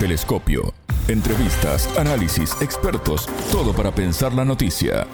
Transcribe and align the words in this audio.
Telescopio. 0.00 0.72
Entrevistas, 1.08 1.86
análisis, 1.98 2.56
expertos, 2.62 3.26
todo 3.52 3.74
para 3.74 3.94
pensar 3.94 4.32
la 4.32 4.46
noticia. 4.46 5.06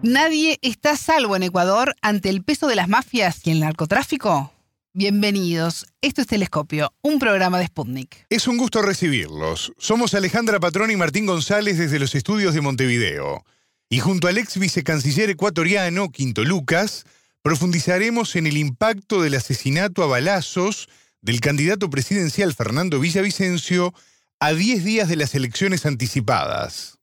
Nadie 0.00 0.60
está 0.62 0.92
a 0.92 0.96
salvo 0.96 1.34
en 1.34 1.42
Ecuador 1.42 1.96
ante 2.02 2.28
el 2.28 2.44
peso 2.44 2.68
de 2.68 2.76
las 2.76 2.88
mafias 2.88 3.44
y 3.44 3.50
el 3.50 3.58
narcotráfico. 3.58 4.52
Bienvenidos, 4.92 5.86
esto 6.02 6.20
es 6.20 6.28
Telescopio, 6.28 6.92
un 7.02 7.18
programa 7.18 7.58
de 7.58 7.66
Sputnik. 7.66 8.26
Es 8.30 8.46
un 8.46 8.58
gusto 8.58 8.80
recibirlos. 8.80 9.72
Somos 9.76 10.14
Alejandra 10.14 10.60
Patrón 10.60 10.92
y 10.92 10.96
Martín 10.96 11.26
González 11.26 11.78
desde 11.78 11.98
los 11.98 12.14
estudios 12.14 12.54
de 12.54 12.60
Montevideo. 12.60 13.44
Y 13.88 13.98
junto 13.98 14.28
al 14.28 14.38
ex 14.38 14.56
vicecanciller 14.56 15.30
ecuatoriano, 15.30 16.12
Quinto 16.12 16.44
Lucas, 16.44 17.06
profundizaremos 17.42 18.36
en 18.36 18.46
el 18.46 18.56
impacto 18.56 19.20
del 19.20 19.34
asesinato 19.34 20.04
a 20.04 20.06
balazos 20.06 20.88
del 21.24 21.40
candidato 21.40 21.88
presidencial 21.88 22.52
Fernando 22.52 23.00
Villavicencio 23.00 23.94
a 24.40 24.52
10 24.52 24.84
días 24.84 25.08
de 25.08 25.16
las 25.16 25.34
elecciones 25.34 25.86
anticipadas. 25.86 26.98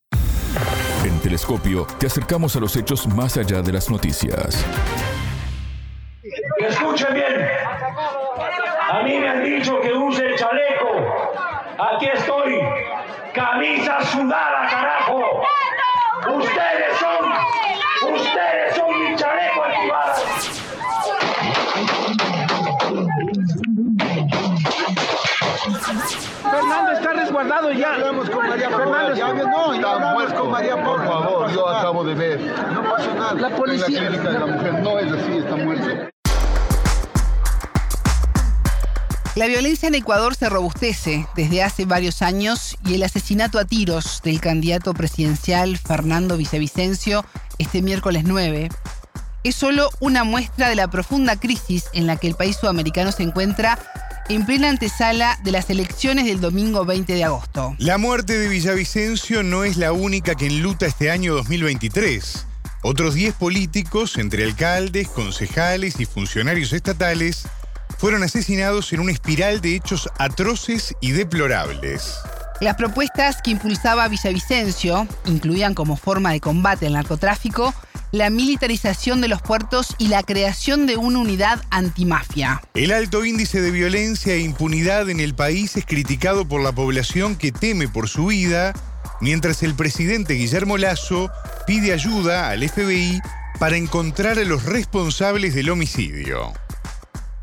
En 1.03 1.19
Telescopio 1.21 1.87
te 1.99 2.05
acercamos 2.05 2.55
a 2.55 2.59
los 2.59 2.75
hechos 2.75 3.07
más 3.07 3.35
allá 3.37 3.63
de 3.63 3.71
las 3.71 3.89
noticias. 3.89 4.63
Escuchen 6.59 7.15
bien. 7.15 7.47
A 8.91 9.01
mí 9.03 9.17
me 9.17 9.27
han 9.27 9.43
dicho 9.43 9.81
que 9.81 9.91
use 9.91 10.23
el 10.23 10.35
chaleco. 10.35 11.33
Aquí 11.79 12.05
estoy. 12.13 12.59
Camisa 13.33 14.05
sudada, 14.05 14.69
carajo. 14.69 15.41
Ustedes 16.37 16.97
son. 16.99 18.13
Ustedes 18.13 18.75
son 18.75 18.99
mi 18.99 19.15
chaleco 19.15 19.63
activado. 19.63 20.60
Fernando 27.41 27.69
está 27.71 27.71
resguardado 27.71 27.71
ya. 27.71 27.93
Hablamos 27.95 28.29
con 28.29 28.47
María 28.49 28.69
Fernando, 28.69 29.15
Ya, 29.15 29.27
no, 29.33 29.73
ya 29.73 29.75
está 29.77 29.91
hablamos 29.91 30.13
muerto. 30.13 30.39
con 30.41 30.51
María 30.51 30.83
Por 30.83 31.05
favor, 31.05 31.47
no 31.47 31.53
yo 31.55 31.67
acabo 31.69 32.03
de 32.03 32.13
ver. 32.15 32.39
No 32.73 32.83
pasa 32.83 33.13
nada. 33.15 33.33
La 33.33 33.49
policía- 33.55 33.85
En 33.87 33.93
la 34.03 34.09
clínica 34.09 34.29
de 34.31 34.39
la 34.39 34.45
mujer 34.45 34.73
no 34.81 34.99
es 34.99 35.11
así, 35.11 35.37
está 35.37 35.55
muerto. 35.55 35.87
La 39.35 39.45
violencia 39.47 39.87
en 39.87 39.95
Ecuador 39.95 40.35
se 40.35 40.49
robustece 40.49 41.25
desde 41.35 41.63
hace 41.63 41.85
varios 41.85 42.21
años 42.21 42.77
y 42.85 42.95
el 42.95 43.03
asesinato 43.03 43.59
a 43.59 43.65
tiros 43.65 44.19
del 44.23 44.41
candidato 44.41 44.93
presidencial 44.93 45.77
Fernando 45.77 46.35
Villavicencio 46.35 47.23
este 47.57 47.81
miércoles 47.81 48.23
9 48.25 48.67
es 49.43 49.55
solo 49.55 49.89
una 50.01 50.25
muestra 50.25 50.67
de 50.67 50.75
la 50.75 50.89
profunda 50.89 51.39
crisis 51.39 51.85
en 51.93 52.07
la 52.07 52.17
que 52.17 52.27
el 52.27 52.35
país 52.35 52.57
sudamericano 52.57 53.13
se 53.13 53.23
encuentra 53.23 53.79
en 54.35 54.45
plena 54.45 54.69
antesala 54.69 55.37
de 55.43 55.51
las 55.51 55.69
elecciones 55.69 56.25
del 56.25 56.39
domingo 56.39 56.85
20 56.85 57.13
de 57.13 57.23
agosto. 57.23 57.75
La 57.79 57.97
muerte 57.97 58.37
de 58.37 58.47
Villavicencio 58.47 59.43
no 59.43 59.63
es 59.63 59.77
la 59.77 59.91
única 59.91 60.35
que 60.35 60.47
enluta 60.47 60.85
este 60.85 61.11
año 61.11 61.33
2023. 61.33 62.45
Otros 62.83 63.13
10 63.13 63.35
políticos, 63.35 64.17
entre 64.17 64.45
alcaldes, 64.45 65.09
concejales 65.09 65.99
y 65.99 66.05
funcionarios 66.05 66.71
estatales, 66.71 67.43
fueron 67.97 68.23
asesinados 68.23 68.93
en 68.93 69.01
una 69.01 69.11
espiral 69.11 69.59
de 69.59 69.75
hechos 69.75 70.09
atroces 70.17 70.95
y 71.01 71.11
deplorables. 71.11 72.15
Las 72.61 72.75
propuestas 72.75 73.41
que 73.41 73.51
impulsaba 73.51 74.07
Villavicencio 74.07 75.07
incluían 75.25 75.73
como 75.73 75.97
forma 75.97 76.31
de 76.31 76.39
combate 76.39 76.87
al 76.87 76.93
narcotráfico 76.93 77.73
la 78.11 78.29
militarización 78.29 79.21
de 79.21 79.29
los 79.29 79.41
puertos 79.41 79.95
y 79.97 80.07
la 80.09 80.23
creación 80.23 80.85
de 80.85 80.97
una 80.97 81.19
unidad 81.19 81.63
antimafia. 81.69 82.61
El 82.73 82.91
alto 82.91 83.23
índice 83.25 83.61
de 83.61 83.71
violencia 83.71 84.33
e 84.33 84.39
impunidad 84.39 85.09
en 85.09 85.19
el 85.19 85.33
país 85.33 85.77
es 85.77 85.85
criticado 85.85 86.47
por 86.47 86.61
la 86.61 86.73
población 86.73 87.37
que 87.37 87.51
teme 87.51 87.87
por 87.87 88.09
su 88.09 88.27
vida, 88.27 88.73
mientras 89.21 89.63
el 89.63 89.75
presidente 89.75 90.33
Guillermo 90.33 90.77
Lazo 90.77 91.31
pide 91.65 91.93
ayuda 91.93 92.49
al 92.49 92.67
FBI 92.67 93.21
para 93.59 93.77
encontrar 93.77 94.39
a 94.39 94.43
los 94.43 94.65
responsables 94.65 95.55
del 95.55 95.69
homicidio. 95.69 96.51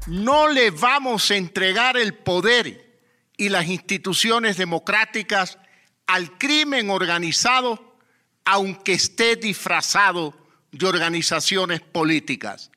No 0.07 0.49
le 0.49 0.71
vamos 0.71 1.31
a 1.31 1.37
entregar 1.37 1.97
el 1.97 2.15
poder 2.15 3.01
y 3.37 3.49
las 3.49 3.67
instituciones 3.69 4.57
democráticas 4.57 5.59
al 6.07 6.37
crimen 6.39 6.91
organizado, 6.91 7.97
aunque 8.45 8.95
esté 8.95 9.37
disfrazado 9.37 10.48
de 10.73 10.87
organizaciones 10.87 11.81
políticas. 11.81 12.71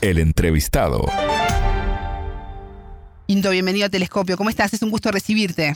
El 0.00 0.18
entrevistado. 0.18 1.04
Quinto, 3.26 3.50
bienvenido 3.50 3.86
a 3.86 3.88
Telescopio. 3.88 4.36
¿Cómo 4.36 4.50
estás? 4.50 4.72
Es 4.72 4.82
un 4.82 4.90
gusto 4.90 5.10
recibirte. 5.10 5.74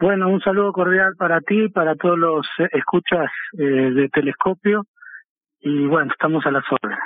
Bueno, 0.00 0.28
un 0.28 0.40
saludo 0.40 0.72
cordial 0.72 1.14
para 1.16 1.40
ti 1.40 1.64
y 1.64 1.68
para 1.68 1.94
todos 1.96 2.18
los 2.18 2.46
eh, 2.58 2.68
escuchas 2.72 3.30
eh, 3.58 3.62
de 3.62 4.08
Telescopio. 4.08 4.86
Y 5.60 5.86
bueno, 5.86 6.12
estamos 6.12 6.44
a 6.46 6.50
las 6.50 6.64
órdenes. 6.70 6.98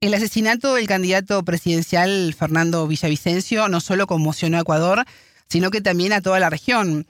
El 0.00 0.14
asesinato 0.14 0.74
del 0.74 0.86
candidato 0.86 1.42
presidencial 1.44 2.32
Fernando 2.32 2.86
Villavicencio 2.86 3.68
no 3.68 3.80
solo 3.80 4.06
conmocionó 4.06 4.56
a 4.56 4.60
Ecuador, 4.60 5.04
sino 5.48 5.70
que 5.70 5.80
también 5.80 6.12
a 6.12 6.22
toda 6.22 6.40
la 6.40 6.50
región. 6.50 7.06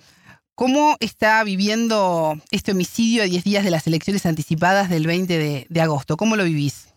¿Cómo 0.60 0.97
está 1.00 1.43
viviendo 1.43 2.34
este 2.53 2.72
homicidio 2.72 3.22
a 3.22 3.25
10 3.25 3.44
días 3.44 3.65
de 3.65 3.71
las 3.71 3.87
elecciones 3.87 4.26
anticipadas 4.26 4.91
del 4.91 5.06
20 5.06 5.65
de, 5.66 5.81
agosto? 5.81 6.19
¿Cómo 6.19 6.37
lo 6.37 6.44
vivís? 6.44 6.94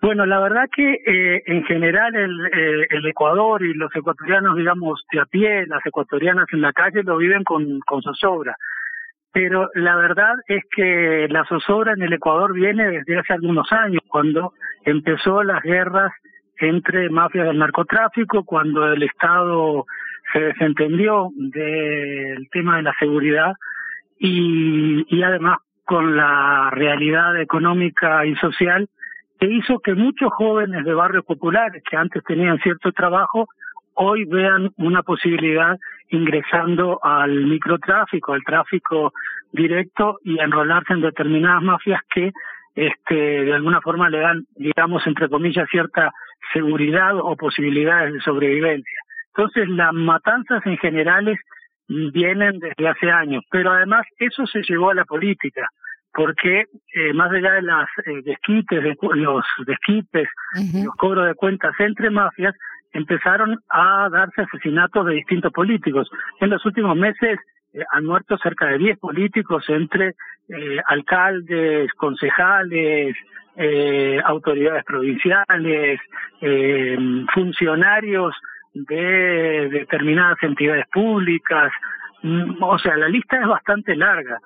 Bueno, 0.00 0.24
la 0.24 0.38
verdad 0.38 0.66
que 0.72 1.02
eh, 1.04 1.42
en 1.46 1.64
general 1.64 2.14
el, 2.14 2.46
eh, 2.46 2.86
el 2.90 3.04
Ecuador 3.06 3.60
y 3.64 3.74
los 3.74 3.90
ecuatorianos, 3.96 4.54
digamos, 4.54 5.04
de 5.10 5.18
a 5.18 5.24
pie, 5.24 5.66
las 5.66 5.84
ecuatorianas 5.84 6.46
en 6.52 6.60
la 6.60 6.72
calle 6.72 7.02
lo 7.02 7.16
viven 7.16 7.42
con, 7.42 7.80
con 7.80 8.02
zozobra. 8.02 8.56
Pero 9.32 9.68
la 9.74 9.96
verdad 9.96 10.34
es 10.46 10.62
que 10.70 11.26
la 11.28 11.44
zozobra 11.46 11.94
en 11.94 12.02
el 12.02 12.12
Ecuador 12.12 12.52
viene 12.52 12.88
desde 12.88 13.18
hace 13.18 13.32
algunos 13.32 13.66
años, 13.72 14.02
cuando 14.06 14.52
empezó 14.84 15.42
las 15.42 15.60
guerras 15.64 16.12
entre 16.56 17.10
mafias 17.10 17.48
del 17.48 17.58
narcotráfico, 17.58 18.44
cuando 18.44 18.92
el 18.92 19.02
Estado 19.02 19.86
se 20.32 20.40
desentendió 20.40 21.30
del 21.34 22.48
tema 22.50 22.76
de 22.76 22.82
la 22.82 22.94
seguridad 22.98 23.52
y, 24.18 25.22
además 25.22 25.58
con 25.84 26.16
la 26.16 26.70
realidad 26.70 27.40
económica 27.40 28.24
y 28.24 28.34
social 28.36 28.88
que 29.38 29.46
hizo 29.46 29.80
que 29.80 29.94
muchos 29.94 30.32
jóvenes 30.32 30.84
de 30.84 30.94
barrios 30.94 31.24
populares 31.24 31.82
que 31.88 31.96
antes 31.96 32.22
tenían 32.24 32.58
cierto 32.60 32.92
trabajo 32.92 33.48
hoy 33.94 34.24
vean 34.24 34.70
una 34.76 35.02
posibilidad 35.02 35.76
ingresando 36.10 37.00
al 37.02 37.46
microtráfico, 37.46 38.32
al 38.32 38.44
tráfico 38.44 39.12
directo 39.50 40.18
y 40.24 40.38
enrolarse 40.38 40.92
en 40.92 41.00
determinadas 41.00 41.62
mafias 41.62 42.00
que 42.08 42.32
este 42.74 43.14
de 43.14 43.52
alguna 43.52 43.80
forma 43.80 44.08
le 44.08 44.20
dan, 44.20 44.46
digamos, 44.56 45.06
entre 45.06 45.28
comillas, 45.28 45.68
cierta 45.68 46.12
seguridad 46.52 47.16
o 47.16 47.36
posibilidades 47.36 48.14
de 48.14 48.20
sobrevivencia. 48.20 49.01
Entonces, 49.34 49.68
las 49.68 49.92
matanzas 49.92 50.64
en 50.66 50.76
generales 50.78 51.38
vienen 51.88 52.58
desde 52.58 52.88
hace 52.88 53.10
años, 53.10 53.44
pero 53.50 53.70
además 53.70 54.06
eso 54.18 54.46
se 54.46 54.62
llevó 54.62 54.90
a 54.90 54.94
la 54.94 55.04
política, 55.04 55.68
porque 56.12 56.66
eh, 56.94 57.12
más 57.14 57.30
allá 57.30 57.52
de 57.52 57.62
las 57.62 57.88
eh, 58.06 58.22
desquites, 58.24 58.82
de, 58.82 58.96
los 59.14 59.44
desquites, 59.66 60.28
los 60.84 60.94
cobros 60.96 61.26
de 61.26 61.34
cuentas 61.34 61.72
entre 61.78 62.10
mafias, 62.10 62.54
empezaron 62.92 63.58
a 63.70 64.08
darse 64.10 64.42
asesinatos 64.42 65.06
de 65.06 65.14
distintos 65.14 65.52
políticos. 65.52 66.10
En 66.40 66.50
los 66.50 66.64
últimos 66.66 66.94
meses 66.96 67.38
eh, 67.72 67.82
han 67.90 68.04
muerto 68.04 68.36
cerca 68.38 68.66
de 68.66 68.78
10 68.78 68.98
políticos 68.98 69.64
entre 69.68 70.14
eh, 70.48 70.78
alcaldes, 70.86 71.90
concejales, 71.94 73.16
autoridades 74.24 74.82
provinciales, 74.84 76.00
funcionarios 77.34 78.34
de 78.74 79.68
determinadas 79.70 80.38
entidades 80.42 80.86
públicas. 80.92 81.72
Mm, 82.22 82.62
O 82.62 82.78
sea, 82.78 82.96
la 82.96 83.08
lista 83.08 83.40
es 83.40 83.46
bastante 83.46 83.96
larga 83.96 84.38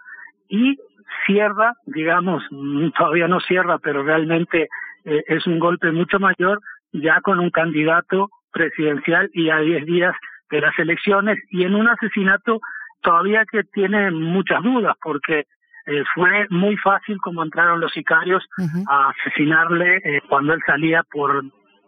y 0.49 0.79
cierra, 1.27 1.75
digamos, 1.87 2.43
mm, 2.51 2.91
todavía 2.91 3.29
no 3.29 3.41
cierra, 3.41 3.79
pero 3.79 4.03
realmente 4.03 4.69
eh, 5.05 5.23
es 5.29 5.47
un 5.47 5.59
golpe 5.59 5.93
mucho 5.93 6.19
mayor 6.19 6.61
ya 6.93 7.21
con 7.21 7.39
un 7.41 7.51
candidato 7.51 8.31
presidencial 8.53 9.31
y 9.33 9.51
a 9.51 9.59
10 9.59 9.87
días 9.87 10.15
de 10.51 10.61
las 10.61 10.79
elecciones 10.79 11.39
y 11.51 11.65
en 11.65 11.75
un 11.75 11.89
asesinato 11.89 12.61
todavía 13.03 13.45
que 13.45 13.63
tiene 13.65 14.11
muchas 14.11 14.63
dudas 14.63 14.97
porque 15.03 15.45
eh, 15.87 16.05
fue 16.15 16.47
muy 16.51 16.77
fácil 16.79 17.19
como 17.19 17.43
entraron 17.43 17.81
los 17.81 17.93
sicarios 17.93 18.45
a 18.89 19.11
asesinarle 19.11 19.97
eh, 20.05 20.21
cuando 20.29 20.55
él 20.55 20.61
salía 20.67 21.03
por 21.05 21.45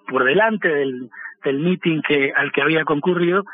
por 0.06 0.24
delante 0.24 0.68
del 0.68 1.10
del 1.44 1.58
meeting 1.58 2.02
que 2.02 2.32
al 2.34 2.52
que 2.52 2.62
había 2.62 2.84
concurrido 2.84 3.44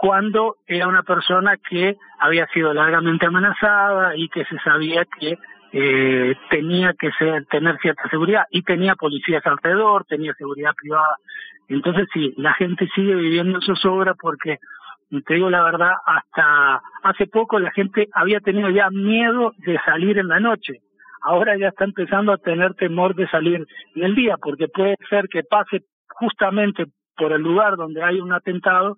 cuando 0.00 0.56
era 0.66 0.88
una 0.88 1.02
persona 1.02 1.58
que 1.58 1.96
había 2.18 2.46
sido 2.54 2.72
largamente 2.72 3.26
amenazada 3.26 4.16
y 4.16 4.30
que 4.30 4.46
se 4.46 4.58
sabía 4.60 5.04
que 5.04 5.36
eh, 5.72 6.34
tenía 6.48 6.94
que 6.94 7.10
ser, 7.12 7.44
tener 7.46 7.76
cierta 7.82 8.08
seguridad 8.08 8.44
y 8.50 8.62
tenía 8.62 8.94
policías 8.94 9.46
alrededor, 9.46 10.06
tenía 10.06 10.32
seguridad 10.34 10.72
privada. 10.74 11.16
Entonces 11.68 12.08
sí, 12.14 12.32
la 12.38 12.54
gente 12.54 12.88
sigue 12.94 13.14
viviendo 13.14 13.58
en 13.58 13.62
zozobra 13.62 14.14
porque 14.14 14.56
te 15.26 15.34
digo 15.34 15.50
la 15.50 15.62
verdad, 15.62 15.92
hasta 16.06 16.80
hace 17.02 17.26
poco 17.26 17.58
la 17.58 17.70
gente 17.72 18.08
había 18.14 18.40
tenido 18.40 18.70
ya 18.70 18.88
miedo 18.88 19.52
de 19.58 19.78
salir 19.84 20.16
en 20.16 20.28
la 20.28 20.40
noche. 20.40 20.80
Ahora 21.20 21.58
ya 21.58 21.68
está 21.68 21.84
empezando 21.84 22.32
a 22.32 22.38
tener 22.38 22.72
temor 22.74 23.14
de 23.14 23.28
salir 23.28 23.66
en 23.96 24.02
el 24.02 24.14
día, 24.14 24.36
porque 24.40 24.68
puede 24.68 24.96
ser 25.10 25.28
que 25.28 25.42
pase 25.42 25.82
justamente 26.08 26.86
por 27.20 27.32
el 27.32 27.42
lugar 27.42 27.76
donde 27.76 28.02
hay 28.02 28.18
un 28.18 28.32
atentado 28.32 28.96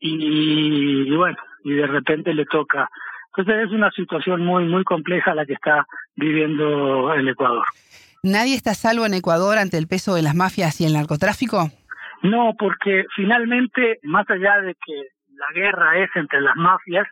y, 0.00 1.12
y 1.12 1.14
bueno, 1.14 1.36
y 1.64 1.74
de 1.74 1.86
repente 1.86 2.32
le 2.32 2.46
toca. 2.46 2.88
Entonces 3.36 3.66
es 3.66 3.72
una 3.72 3.90
situación 3.90 4.44
muy, 4.44 4.64
muy 4.64 4.84
compleja 4.84 5.34
la 5.34 5.44
que 5.44 5.52
está 5.52 5.86
viviendo 6.16 7.12
el 7.12 7.28
Ecuador. 7.28 7.64
¿Nadie 8.22 8.54
está 8.54 8.72
salvo 8.74 9.04
en 9.04 9.14
Ecuador 9.14 9.58
ante 9.58 9.76
el 9.76 9.86
peso 9.86 10.14
de 10.14 10.22
las 10.22 10.34
mafias 10.34 10.80
y 10.80 10.86
el 10.86 10.94
narcotráfico? 10.94 11.70
No, 12.22 12.54
porque 12.58 13.04
finalmente, 13.14 13.98
más 14.02 14.28
allá 14.30 14.60
de 14.60 14.74
que 14.74 14.94
la 15.34 15.46
guerra 15.54 15.98
es 15.98 16.08
entre 16.14 16.40
las 16.40 16.56
mafias, 16.56 17.06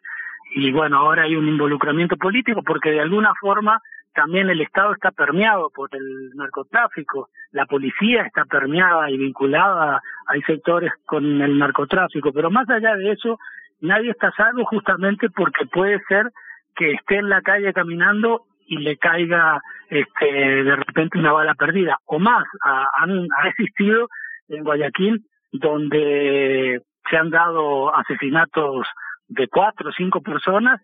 y 0.55 0.73
bueno, 0.73 0.99
ahora 0.99 1.25
hay 1.25 1.37
un 1.37 1.49
involucramiento 1.49 2.17
político, 2.17 2.63
porque 2.65 2.91
de 2.91 3.01
alguna 3.01 3.33
forma 3.41 3.81
también 4.21 4.51
el 4.51 4.61
Estado 4.61 4.93
está 4.93 5.13
permeado 5.13 5.71
por 5.71 5.89
el 5.97 6.37
narcotráfico, 6.37 7.31
la 7.53 7.65
policía 7.65 8.21
está 8.21 8.45
permeada 8.45 9.11
y 9.11 9.17
vinculada, 9.17 10.03
hay 10.27 10.43
sectores 10.43 10.93
con 11.07 11.25
el 11.41 11.59
narcotráfico, 11.59 12.31
pero 12.31 12.51
más 12.51 12.69
allá 12.69 12.97
de 12.97 13.13
eso, 13.13 13.39
nadie 13.81 14.11
está 14.11 14.31
salvo 14.33 14.67
justamente 14.67 15.31
porque 15.31 15.65
puede 15.65 16.03
ser 16.07 16.33
que 16.77 16.93
esté 16.93 17.17
en 17.17 17.31
la 17.31 17.41
calle 17.41 17.73
caminando 17.73 18.43
y 18.67 18.77
le 18.77 18.99
caiga 18.99 19.63
este, 19.89 20.27
de 20.65 20.77
repente 20.77 21.19
una 21.19 21.33
bala 21.33 21.55
perdida. 21.55 21.97
O 22.05 22.19
más, 22.19 22.45
ha, 22.63 22.91
ha 22.93 23.49
existido 23.49 24.07
en 24.49 24.65
Guayaquil 24.65 25.25
donde 25.51 26.83
se 27.09 27.17
han 27.17 27.31
dado 27.31 27.97
asesinatos 27.97 28.87
de 29.29 29.49
cuatro 29.49 29.89
o 29.89 29.93
cinco 29.93 30.21
personas 30.21 30.79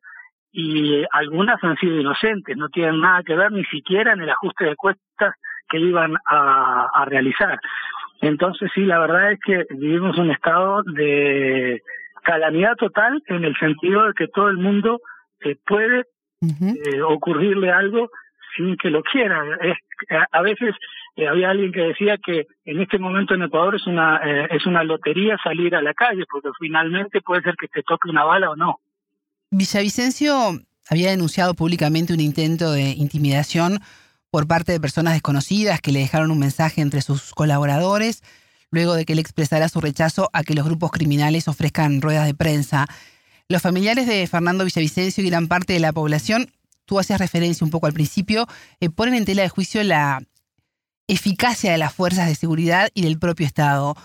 y 0.58 1.05
algunas 1.12 1.62
han 1.62 1.76
sido 1.76 2.00
inocentes, 2.00 2.56
no 2.56 2.70
tienen 2.70 2.99
nada 2.99 3.23
que 3.23 3.37
ver 3.37 3.53
ni 3.53 3.62
siquiera 3.67 4.14
en 4.14 4.23
el 4.23 4.31
ajuste 4.31 4.64
de 4.64 4.75
cuestas 4.75 5.35
que 5.69 5.79
iban 5.79 6.14
a, 6.31 6.88
a 6.94 7.05
realizar. 7.05 7.61
Entonces 8.23 8.70
sí, 8.75 8.87
la 8.87 8.99
verdad 8.99 9.32
es 9.32 9.41
que 9.44 9.67
vivimos 9.69 10.17
un 10.17 10.31
estado 10.31 10.82
de 10.82 11.82
calamidad 12.23 12.75
total 12.76 13.23
en 13.26 13.44
el 13.44 13.55
sentido 13.56 14.06
de 14.06 14.14
que 14.14 14.29
todo 14.29 14.49
el 14.49 14.56
mundo 14.56 15.00
eh, 15.41 15.56
puede 15.67 16.05
eh, 16.41 17.03
ocurrirle 17.03 17.70
algo 17.70 18.08
sin 18.56 18.79
que 18.79 18.88
lo 18.88 19.03
quiera. 19.03 19.43
Es, 19.61 19.76
a 20.32 20.41
veces 20.41 20.75
eh, 21.17 21.29
había 21.29 21.50
alguien 21.50 21.70
que 21.70 21.82
decía 21.82 22.17
que 22.17 22.47
en 22.64 22.81
este 22.81 22.99
momento 22.99 23.35
en 23.35 23.43
Ecuador 23.43 23.75
es 23.75 23.87
una 23.87 24.20
eh, 24.25 24.49
es 24.50 24.64
una 24.64 24.85
lotería 24.85 25.37
salir 25.44 25.76
a 25.76 25.82
la 25.82 25.93
calle 25.93 26.25
porque 26.31 26.49
finalmente 26.58 27.20
puede 27.20 27.43
ser 27.43 27.56
que 27.56 27.69
te 27.69 27.82
toque 27.82 28.08
una 28.08 28.25
bala 28.25 28.50
o 28.50 28.56
no. 28.56 28.81
Villavicencio 29.50 30.60
había 30.88 31.10
denunciado 31.10 31.54
públicamente 31.54 32.12
un 32.12 32.20
intento 32.20 32.72
de 32.72 32.90
intimidación 32.90 33.81
por 34.31 34.46
parte 34.46 34.72
de 34.72 34.81
personas 34.81 35.14
desconocidas 35.14 35.81
que 35.81 35.93
le 35.93 36.00
dejaron 36.00 36.31
un 36.31 36.38
mensaje 36.38 36.81
entre 36.81 37.02
sus 37.02 37.32
colaboradores 37.32 38.22
luego 38.70 38.94
de 38.94 39.04
que 39.04 39.12
él 39.12 39.19
expresara 39.19 39.69
su 39.69 39.81
rechazo 39.81 40.28
a 40.32 40.43
que 40.43 40.54
los 40.54 40.64
grupos 40.64 40.90
criminales 40.90 41.48
ofrezcan 41.48 42.00
ruedas 42.00 42.26
de 42.26 42.34
prensa. 42.34 42.87
Los 43.48 43.62
familiares 43.62 44.06
de 44.06 44.26
Fernando 44.26 44.64
Villavicencio 44.64 45.22
y 45.25 45.28
gran 45.28 45.48
parte 45.48 45.72
de 45.72 45.81
la 45.81 45.93
población, 45.93 46.52
tú 46.84 46.98
hacías 46.98 47.20
referencia 47.20 47.64
un 47.64 47.70
poco 47.70 47.87
al 47.87 47.93
principio, 47.93 48.46
eh, 48.81 48.90
ponen 48.90 49.14
en 49.14 49.25
tela 49.25 49.43
de 49.43 49.48
juicio 49.48 49.82
la 49.84 50.22
eficacia 51.06 51.70
de 51.70 51.78
las 51.78 51.94
fuerzas 51.94 52.26
de 52.26 52.34
seguridad 52.34 52.90
y 52.93 53.02
del 53.02 53.19
propio 53.19 53.46
Estado. 53.46 53.96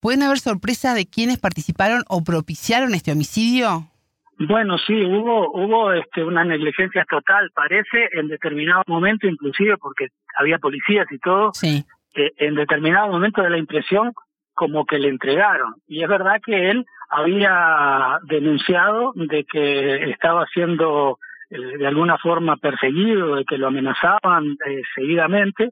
¿Pueden 0.00 0.22
haber 0.22 0.40
sorpresas 0.40 0.94
de 0.94 1.06
quienes 1.06 1.38
participaron 1.38 2.02
o 2.08 2.24
propiciaron 2.24 2.94
este 2.94 3.12
homicidio? 3.12 3.90
Bueno, 4.38 4.76
sí, 4.78 5.04
hubo 5.04 5.50
hubo 5.52 5.92
este, 5.92 6.22
una 6.22 6.44
negligencia 6.44 7.06
total, 7.08 7.50
parece, 7.54 8.10
en 8.12 8.28
determinado 8.28 8.82
momento, 8.86 9.26
inclusive 9.26 9.78
porque 9.78 10.08
había 10.38 10.58
policías 10.58 11.06
y 11.10 11.18
todo, 11.18 11.52
sí. 11.54 11.84
eh, 12.14 12.32
en 12.36 12.54
determinado 12.54 13.08
momento 13.08 13.42
de 13.42 13.50
la 13.50 13.58
impresión 13.58 14.12
como 14.54 14.84
que 14.84 14.98
le 14.98 15.08
entregaron. 15.08 15.74
Y 15.86 16.02
es 16.02 16.08
verdad 16.08 16.40
que 16.44 16.70
él 16.70 16.84
había 17.08 18.18
denunciado 18.24 19.12
de 19.14 19.44
que 19.44 20.10
estaba 20.10 20.46
siendo 20.52 21.18
eh, 21.50 21.78
de 21.78 21.86
alguna 21.86 22.18
forma 22.18 22.56
perseguido, 22.56 23.36
de 23.36 23.44
que 23.44 23.58
lo 23.58 23.68
amenazaban 23.68 24.56
eh, 24.66 24.82
seguidamente, 24.94 25.70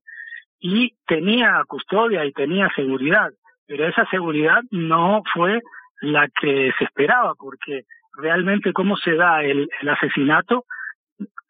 y 0.59 0.95
tenía 1.07 1.63
custodia 1.67 2.25
y 2.25 2.33
tenía 2.33 2.71
seguridad, 2.75 3.31
pero 3.67 3.87
esa 3.87 4.07
seguridad 4.07 4.63
no 4.71 5.23
fue 5.35 5.61
la 6.01 6.29
que 6.41 6.73
se 6.79 6.85
esperaba, 6.85 7.35
porque 7.35 7.85
realmente 8.17 8.73
cómo 8.73 8.97
se 8.97 9.15
da 9.15 9.43
el, 9.43 9.69
el 9.81 9.89
asesinato, 9.89 10.65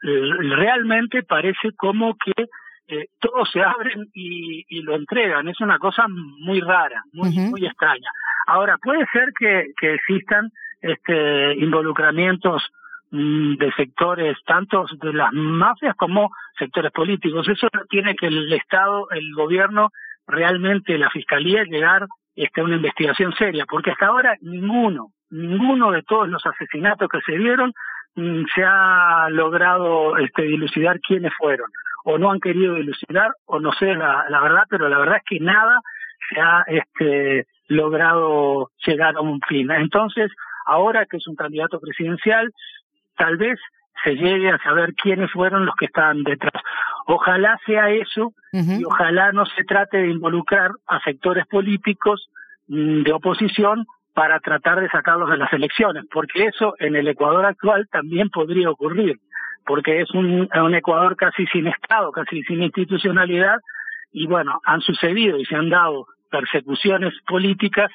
realmente 0.03 1.23
parece 1.23 1.73
como 1.77 2.17
que 2.17 2.47
eh, 2.87 3.07
todos 3.19 3.51
se 3.51 3.63
abren 3.63 4.09
y, 4.13 4.65
y, 4.69 4.83
lo 4.83 4.95
entregan. 4.95 5.49
Es 5.49 5.61
una 5.61 5.79
cosa 5.79 6.05
muy 6.09 6.61
rara, 6.61 7.03
muy, 7.13 7.31
uh 7.31 7.33
-huh. 7.33 7.51
muy 7.51 7.65
extraña. 7.65 8.11
Ahora, 8.47 8.77
puede 8.77 9.07
ser 9.13 9.33
que, 9.39 9.73
que 9.81 9.95
existan 9.95 10.51
este, 10.83 11.55
involucramientos 11.55 12.63
mmm, 13.11 13.55
de 13.55 13.73
sectores, 13.73 14.37
tanto 14.45 14.85
de 15.01 15.15
las 15.15 15.33
mafias 15.33 15.97
como 15.97 16.31
sectores 16.59 16.93
políticos. 16.93 17.49
Eso 17.49 17.69
tiene 17.89 18.15
que 18.15 18.27
el 18.27 18.53
Estado, 18.53 19.09
el 19.11 19.33
gobierno, 19.35 19.89
realmente 20.27 20.99
la 20.99 21.09
Fiscalía 21.09 21.65
llegar 21.65 22.07
este, 22.37 22.61
a 22.61 22.65
una 22.65 22.77
investigación 22.77 23.33
seria, 23.35 23.65
porque 23.67 23.93
hasta 23.93 24.07
ahora 24.07 24.37
ninguno, 24.43 25.09
ninguno 25.35 25.91
de 25.91 26.03
todos 26.03 26.29
los 26.29 26.45
asesinatos 26.47 27.09
que 27.09 27.21
se 27.21 27.37
dieron 27.37 27.73
mmm, 28.15 28.45
se 28.55 28.65
ha 28.65 29.29
logrado 29.31 30.17
este, 30.19 30.43
dilucidar 30.43 31.01
quiénes 31.01 31.33
fueron 31.35 31.71
o 32.05 32.19
no 32.19 32.31
han 32.31 32.41
querido 32.41 32.75
dilucidar, 32.75 33.33
o 33.47 33.59
no 33.59 33.73
sé 33.73 33.95
la, 33.95 34.27
la 34.29 34.41
verdad, 34.41 34.65
pero 34.69 34.89
la 34.89 34.99
verdad 34.99 35.17
es 35.17 35.23
que 35.27 35.41
nada 35.41 35.81
se 36.29 36.41
ha 36.41 36.63
este, 36.67 37.47
logrado 37.69 38.71
llegar 38.87 39.17
a 39.17 39.21
un 39.21 39.41
fin. 39.49 39.71
Entonces, 39.71 40.31
ahora 40.67 41.07
que 41.07 41.17
es 41.17 41.27
un 41.27 41.35
candidato 41.35 41.81
presidencial, 41.81 42.53
tal 43.17 43.39
vez 43.39 43.59
se 44.05 44.17
llegue 44.17 44.51
a 44.51 44.59
saber 44.59 44.95
quiénes 44.95 45.31
fueron 45.33 45.65
los 45.65 45.75
que 45.77 45.87
estaban 45.87 46.23
detrás. 46.25 46.63
Ojalá 47.07 47.59
sea 47.65 47.89
eso 47.91 48.27
uh 48.53 48.59
-huh. 48.59 48.81
y 48.81 48.85
ojalá 48.85 49.33
no 49.33 49.47
se 49.47 49.65
trate 49.65 49.99
de 49.99 50.11
involucrar 50.11 50.73
a 50.87 51.01
sectores 51.01 51.47
políticos 51.47 52.29
mmm, 52.69 53.03
de 53.03 53.13
oposición 53.13 53.87
para 54.15 54.41
tratar 54.41 54.81
de 54.81 54.89
sacarlos 54.89 55.29
de 55.31 55.37
las 55.37 55.53
elecciones, 55.53 56.05
porque 56.13 56.45
eso 56.47 56.75
en 56.79 56.97
el 56.97 57.09
Ecuador 57.09 57.45
actual 57.45 57.89
también 57.91 58.31
podría 58.31 58.71
ocurrir 58.71 59.19
porque 59.65 60.01
es 60.01 60.11
un, 60.13 60.49
un 60.55 60.75
Ecuador 60.75 61.17
casi 61.17 61.47
sin 61.47 61.67
Estado, 61.67 62.13
casi 62.13 62.43
sin 62.43 62.63
institucionalidad, 62.63 63.59
y 64.13 64.27
bueno, 64.27 64.61
han 64.65 64.81
sucedido 64.81 65.39
y 65.39 65.45
se 65.45 65.57
han 65.57 65.71
dado 65.71 66.07
persecuciones 66.31 67.15
políticas 67.27 67.91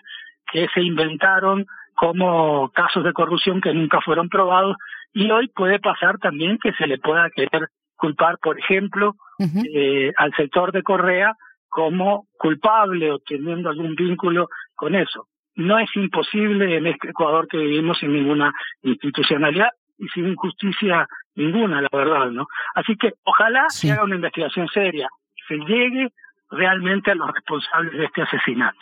que 0.52 0.68
se 0.74 0.82
inventaron 0.82 1.66
como 1.96 2.70
casos 2.70 3.04
de 3.04 3.14
corrupción 3.14 3.62
que 3.62 3.74
nunca 3.74 4.02
fueron 4.02 4.30
probados, 4.30 4.76
y 5.14 5.30
hoy 5.32 5.48
puede 5.50 5.80
pasar 5.80 6.18
también 6.18 6.58
que 6.58 6.74
se 6.74 6.88
le 6.88 6.98
pueda 6.98 7.30
querer 7.30 7.68
culpar, 7.96 8.38
por 8.42 8.58
ejemplo, 8.58 9.16
uh 9.40 9.44
-huh. 9.44 9.66
eh, 9.74 10.14
al 10.18 10.34
sector 10.36 10.72
de 10.72 10.84
Correa 10.84 11.34
como 11.68 12.26
culpable 12.38 13.12
o 13.12 13.20
teniendo 13.20 13.70
algún 13.70 13.96
vínculo 13.96 14.48
con 14.76 14.96
eso. 14.96 15.28
No 15.60 15.78
es 15.78 15.90
imposible 15.94 16.78
en 16.78 16.88
este 16.88 17.10
Ecuador 17.10 17.46
que 17.50 17.58
vivimos 17.58 17.98
sin 18.00 18.14
ninguna 18.14 18.54
institucionalidad 18.82 19.68
y 19.98 20.08
sin 20.08 20.34
justicia 20.36 21.06
ninguna, 21.36 21.82
la 21.82 21.90
verdad, 21.92 22.32
¿no? 22.32 22.48
Así 22.76 22.96
que 22.96 23.12
ojalá 23.26 23.66
sí. 23.68 23.88
se 23.88 23.92
haga 23.92 24.06
una 24.06 24.16
investigación 24.16 24.70
seria, 24.74 25.10
se 25.50 25.56
llegue 25.56 26.14
realmente 26.50 27.12
a 27.12 27.16
los 27.16 27.30
responsables 27.34 27.92
de 27.92 28.06
este 28.06 28.22
asesinato. 28.22 28.80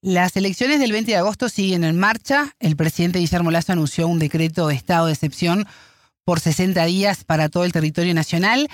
Las 0.00 0.34
elecciones 0.38 0.80
del 0.80 0.90
20 0.90 1.10
de 1.10 1.18
agosto 1.18 1.50
siguen 1.50 1.84
en 1.84 2.00
marcha. 2.00 2.46
El 2.60 2.76
presidente 2.76 3.18
Guillermo 3.18 3.50
Lazo 3.50 3.74
anunció 3.74 4.08
un 4.08 4.18
decreto 4.18 4.68
de 4.68 4.74
estado 4.74 5.08
de 5.08 5.12
excepción 5.12 5.66
por 6.24 6.40
60 6.40 6.82
días 6.86 7.24
para 7.24 7.50
todo 7.50 7.66
el 7.66 7.72
territorio 7.72 8.14
nacional. 8.14 8.68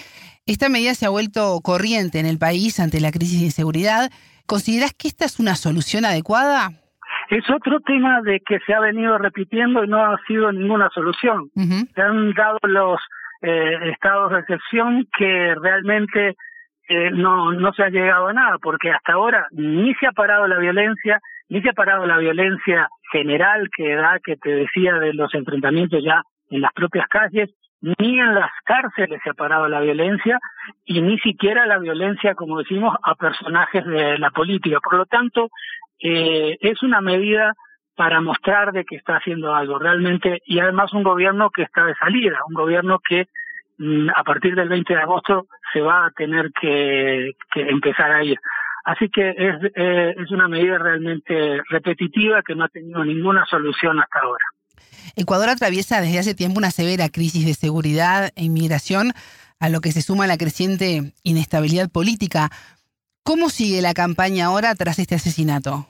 Esta 0.47 0.69
medida 0.69 0.95
se 0.95 1.07
ha 1.07 1.11
vuelto 1.11 1.61
corriente 1.61 2.21
en 2.21 2.27
el 2.27 2.39
país 2.39 2.79
ante 2.79 3.01
la 3.01 3.11
crisis 3.11 3.41
de 3.41 3.47
inseguridad. 3.47 4.13
¿Consideras 4.47 4.95
que 4.95 5.09
esta 5.09 5.25
es 5.25 5.41
una 5.41 5.57
solución 5.57 6.05
adecuada? 6.05 6.82
Es 7.33 7.49
otro 7.49 7.81
tema 7.81 8.21
de 8.21 8.41
que 8.41 8.59
se 8.67 8.75
ha 8.75 8.81
venido 8.81 9.17
repitiendo 9.17 9.83
y 9.83 9.89
no 9.89 10.05
ha 10.05 10.19
sido 10.27 10.53
ninguna 10.53 10.91
solución. 10.91 11.49
Uh 11.55 11.63
-huh. 11.63 11.95
Se 11.95 12.03
han 12.03 12.35
dado 12.35 12.59
los 12.65 13.01
eh, 13.41 13.91
estados 13.91 14.33
de 14.33 14.41
excepción 14.41 15.09
que 15.17 15.55
realmente 15.55 16.37
eh, 16.91 17.11
no, 17.11 17.53
no 17.53 17.73
se 17.73 17.85
ha 17.85 17.89
llegado 17.89 18.27
a 18.27 18.35
nada, 18.35 18.59
porque 18.61 18.91
hasta 18.91 19.15
ahora 19.15 19.47
ni 19.51 19.95
se 19.95 20.09
ha 20.09 20.13
parado 20.13 20.47
la 20.47 20.59
violencia, 20.59 21.21
ni 21.49 21.63
se 21.63 21.71
ha 21.71 21.73
parado 21.73 22.07
la 22.07 22.19
violencia 22.19 22.89
general 23.11 23.71
que 23.75 23.95
da, 23.95 24.19
que 24.23 24.37
te 24.37 24.51
decía, 24.51 24.99
de 24.99 25.15
los 25.15 25.33
enfrentamientos 25.33 26.05
ya 26.05 26.23
en 26.51 26.61
las 26.61 26.73
propias 26.75 27.09
calles, 27.09 27.49
ni 27.81 28.21
en 28.21 28.35
las 28.35 28.51
cárceles 28.67 29.21
se 29.25 29.31
ha 29.31 29.35
parado 29.35 29.69
la 29.69 29.81
violencia 29.81 30.39
y 30.85 31.01
ni 31.01 31.19
siquiera 31.21 31.65
la 31.65 31.79
violencia, 31.79 32.35
como 32.35 32.59
decimos, 32.59 32.95
a 33.03 33.15
personajes 33.15 33.87
de 33.87 34.19
la 34.19 34.31
política. 34.31 34.81
Por 34.81 34.99
lo 34.99 35.07
tanto, 35.07 35.49
eh, 36.03 36.59
es 36.61 36.83
una 36.83 37.01
medida 37.01 37.55
para 37.95 38.21
mostrar 38.21 38.73
de 38.73 38.85
que 38.85 38.97
está 38.97 39.17
haciendo 39.17 39.55
algo 39.55 39.79
realmente 39.79 40.41
y 40.47 40.59
además 40.59 40.93
un 40.93 41.03
gobierno 41.03 41.51
que 41.51 41.63
está 41.63 41.85
de 41.85 41.95
salida, 41.95 42.39
un 42.49 42.55
gobierno 42.55 42.99
que 42.99 43.27
mm, 43.79 44.09
a 44.15 44.25
partir 44.25 44.55
del 44.55 44.69
20 44.69 44.93
de 44.93 45.01
agosto 45.01 45.47
se 45.73 45.81
va 45.81 46.07
a 46.07 46.11
tener 46.11 46.51
que, 46.61 47.33
empezar 47.55 48.11
a 48.11 48.25
ir. 48.25 48.39
Así 48.85 49.09
que 49.09 49.31
es, 49.31 49.73
eh, 49.77 50.15
es 50.19 50.31
una 50.33 50.49
medida 50.49 50.79
realmente 50.79 51.61
repetitiva 51.69 52.43
que 52.43 52.55
no 52.55 52.65
ha 52.65 52.69
tenido 52.69 53.05
ninguna 53.05 53.47
solución 53.47 54.01
hasta 54.01 54.21
ahora. 54.21 54.45
Ecuador 55.15 55.51
atraviesa 55.51 56.01
desde 56.01 56.19
hace 56.19 56.35
tiempo 56.35 56.59
una 56.59 56.71
severa 56.71 57.09
crisis 57.09 57.47
de 57.47 57.55
seguridad 57.55 58.31
e 58.35 58.45
inmigración, 58.45 59.13
a 59.61 59.69
lo 59.69 59.81
que 59.81 59.93
se 59.93 60.03
suma 60.03 60.27
la 60.27 60.39
creciente 60.39 61.13
inestabilidad 61.23 61.89
política. 61.89 62.51
¿Cómo 63.23 63.49
sigue 63.49 63.81
la 63.81 63.95
campaña 63.95 64.47
ahora 64.47 64.75
tras 64.75 64.99
este 64.99 65.15
asesinato? 65.15 65.87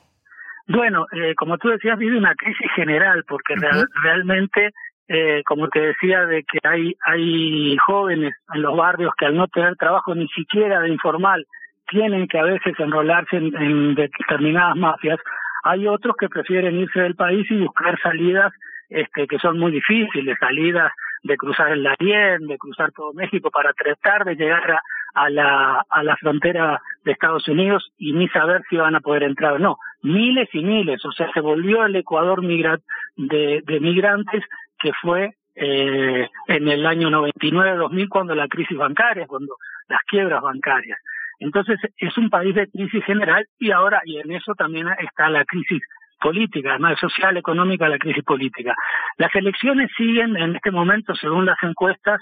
Bueno, 0.72 1.06
eh, 1.12 1.34
como 1.34 1.58
tú 1.58 1.68
decías, 1.68 1.98
vive 1.98 2.16
una 2.16 2.34
crisis 2.34 2.70
general, 2.74 3.24
porque 3.28 3.54
realmente, 4.02 4.70
eh, 5.06 5.42
como 5.44 5.68
te 5.68 5.80
decía, 5.80 6.24
de 6.24 6.44
que 6.44 6.58
hay, 6.66 6.94
hay 7.04 7.76
jóvenes 7.76 8.34
en 8.54 8.62
los 8.62 8.74
barrios 8.74 9.12
que 9.18 9.26
al 9.26 9.36
no 9.36 9.48
tener 9.48 9.76
trabajo 9.76 10.14
ni 10.14 10.26
siquiera 10.28 10.80
de 10.80 10.88
informal, 10.88 11.44
tienen 11.90 12.26
que 12.26 12.38
a 12.38 12.44
veces 12.44 12.72
enrolarse 12.78 13.36
en, 13.36 13.94
determinadas 13.94 14.74
mafias, 14.76 15.18
hay 15.62 15.86
otros 15.86 16.16
que 16.18 16.30
prefieren 16.30 16.80
irse 16.80 17.00
del 17.00 17.16
país 17.16 17.46
y 17.50 17.60
buscar 17.60 18.00
salidas 18.00 18.50
este, 18.88 19.26
que 19.26 19.38
son 19.38 19.58
muy 19.58 19.72
difíciles, 19.72 20.38
salidas 20.40 20.90
de 21.22 21.36
cruzar 21.36 21.70
el 21.72 21.82
Darién, 21.82 22.46
de 22.46 22.56
cruzar 22.56 22.92
todo 22.92 23.12
México 23.12 23.50
para 23.50 23.74
tratar 23.74 24.24
de 24.24 24.36
llegar 24.36 24.70
a, 24.70 24.80
a 25.14 25.28
la, 25.28 25.84
a 25.88 26.02
la 26.02 26.16
frontera 26.16 26.80
de 27.04 27.12
Estados 27.12 27.46
Unidos 27.46 27.92
y 27.98 28.14
ni 28.14 28.26
saber 28.28 28.62
si 28.70 28.76
van 28.76 28.94
a 28.94 29.00
poder 29.00 29.24
entrar 29.24 29.52
o 29.52 29.58
no. 29.58 29.76
Miles 30.02 30.48
y 30.52 30.62
miles, 30.62 31.04
o 31.04 31.12
sea, 31.12 31.30
se 31.32 31.40
volvió 31.40 31.84
el 31.84 31.96
Ecuador 31.96 32.42
migra 32.42 32.78
de, 33.16 33.62
de 33.64 33.80
migrantes 33.80 34.44
que 34.78 34.92
fue 35.00 35.34
eh, 35.54 36.28
en 36.48 36.68
el 36.68 36.86
año 36.86 37.10
99-2000 37.10 38.08
cuando 38.08 38.34
la 38.34 38.48
crisis 38.48 38.76
bancaria, 38.76 39.26
cuando 39.26 39.56
las 39.88 40.00
quiebras 40.08 40.42
bancarias. 40.42 40.98
Entonces 41.38 41.78
es 41.96 42.16
un 42.16 42.30
país 42.30 42.54
de 42.54 42.68
crisis 42.68 43.04
general 43.04 43.46
y 43.58 43.70
ahora, 43.70 44.00
y 44.04 44.18
en 44.18 44.32
eso 44.32 44.54
también 44.54 44.86
está 44.98 45.28
la 45.28 45.44
crisis 45.44 45.82
política, 46.20 46.70
además 46.70 46.98
social, 47.00 47.36
económica, 47.36 47.88
la 47.88 47.98
crisis 47.98 48.22
política. 48.24 48.74
Las 49.18 49.34
elecciones 49.34 49.90
siguen 49.96 50.36
en 50.36 50.56
este 50.56 50.70
momento, 50.70 51.14
según 51.16 51.44
las 51.44 51.58
encuestas, 51.62 52.20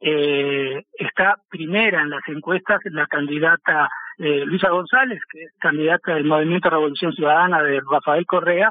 eh, 0.00 0.84
está 0.92 1.36
primera 1.48 2.02
en 2.02 2.10
las 2.10 2.26
encuestas 2.28 2.80
la 2.84 3.06
candidata 3.06 3.88
eh, 4.18 4.44
Luisa 4.44 4.70
González, 4.70 5.20
que 5.30 5.44
es 5.44 5.52
candidata 5.58 6.14
del 6.14 6.24
Movimiento 6.24 6.70
Revolución 6.70 7.12
Ciudadana 7.12 7.62
de 7.62 7.80
Rafael 7.90 8.26
Correa, 8.26 8.70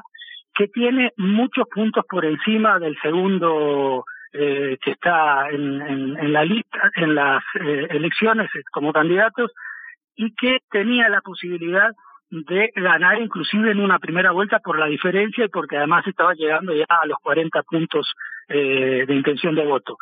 que 0.54 0.68
tiene 0.68 1.12
muchos 1.16 1.66
puntos 1.68 2.04
por 2.08 2.24
encima 2.24 2.78
del 2.78 2.96
segundo 3.00 4.04
eh, 4.32 4.78
que 4.80 4.92
está 4.92 5.48
en, 5.50 5.82
en, 5.82 6.32
la 6.32 6.44
lista, 6.44 6.90
en 6.94 7.14
las 7.14 7.42
eh, 7.60 7.88
elecciones 7.90 8.48
como 8.72 8.92
candidatos, 8.92 9.50
y 10.14 10.34
que 10.34 10.58
tenía 10.70 11.08
la 11.08 11.20
posibilidad 11.20 11.90
de 12.30 12.70
ganar 12.76 13.20
inclusive 13.20 13.72
en 13.72 13.80
una 13.80 13.98
primera 13.98 14.30
vuelta 14.30 14.60
por 14.60 14.78
la 14.78 14.86
diferencia 14.86 15.44
y 15.44 15.48
porque 15.48 15.76
además 15.76 16.06
estaba 16.06 16.34
llegando 16.34 16.72
ya 16.72 16.86
a 16.88 17.06
los 17.06 17.18
40 17.22 17.62
puntos 17.64 18.12
eh, 18.48 19.04
de 19.06 19.14
intención 19.14 19.54
de 19.54 19.66
voto. 19.66 19.96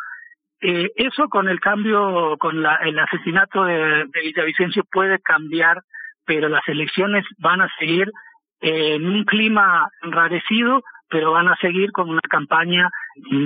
Eh, 0.61 0.91
eso 0.97 1.29
con 1.29 1.49
el 1.49 1.61
cambio, 1.61 2.37
con 2.39 2.63
la, 2.63 2.77
el 2.77 2.99
asesinato 2.99 3.65
de, 3.65 4.07
de, 4.07 4.21
Villavicencio 4.25 4.85
puede 4.91 5.21
cambiar, 5.21 5.83
pero 6.25 6.49
las 6.49 6.67
elecciones 6.69 7.25
van 7.39 7.61
a 7.61 7.69
seguir 7.79 8.11
en 8.61 9.07
un 9.07 9.25
clima 9.25 9.89
enrarecido, 10.03 10.83
pero 11.09 11.33
van 11.33 11.49
a 11.49 11.57
seguir 11.57 11.93
con 11.93 12.11
una 12.11 12.21
campaña, 12.29 12.91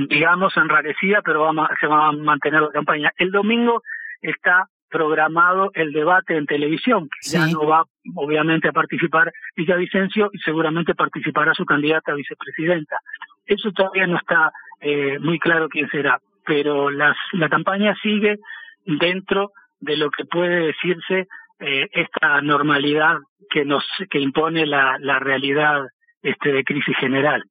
digamos, 0.08 0.56
enrarecida, 0.56 1.20
pero 1.22 1.50
se 1.80 1.86
va 1.86 2.08
a 2.08 2.12
mantener 2.12 2.62
la 2.62 2.70
campaña. 2.70 3.12
El 3.16 3.30
domingo 3.30 3.82
está 4.22 4.68
programado 4.88 5.70
el 5.74 5.92
debate 5.92 6.36
en 6.36 6.46
televisión, 6.46 7.08
ya 7.22 7.46
no 7.46 7.66
va 7.66 7.84
obviamente 8.14 8.68
a 8.68 8.72
participar 8.72 9.32
Villavicencio 9.56 10.30
y 10.32 10.38
seguramente 10.38 10.94
participará 10.94 11.54
su 11.54 11.64
candidata 11.64 12.12
a 12.12 12.14
vicepresidenta. 12.14 12.98
Eso 13.46 13.70
todavía 13.72 14.06
no 14.06 14.18
está 14.18 14.52
eh, 14.80 15.18
muy 15.18 15.38
claro 15.38 15.68
quién 15.68 15.88
será 15.88 16.18
pero 16.46 16.90
las, 16.90 17.16
la 17.32 17.48
campaña 17.48 17.94
sigue 18.02 18.38
dentro 18.84 19.52
de 19.80 19.96
lo 19.96 20.10
que 20.10 20.24
puede 20.24 20.66
decirse 20.66 21.28
eh, 21.60 21.88
esta 21.92 22.40
normalidad 22.40 23.16
que 23.50 23.64
nos 23.64 23.84
que 24.10 24.18
impone 24.18 24.66
la, 24.66 24.96
la 25.00 25.18
realidad 25.18 25.82
este, 26.22 26.52
de 26.52 26.64
crisis 26.64 26.96
general. 26.98 27.44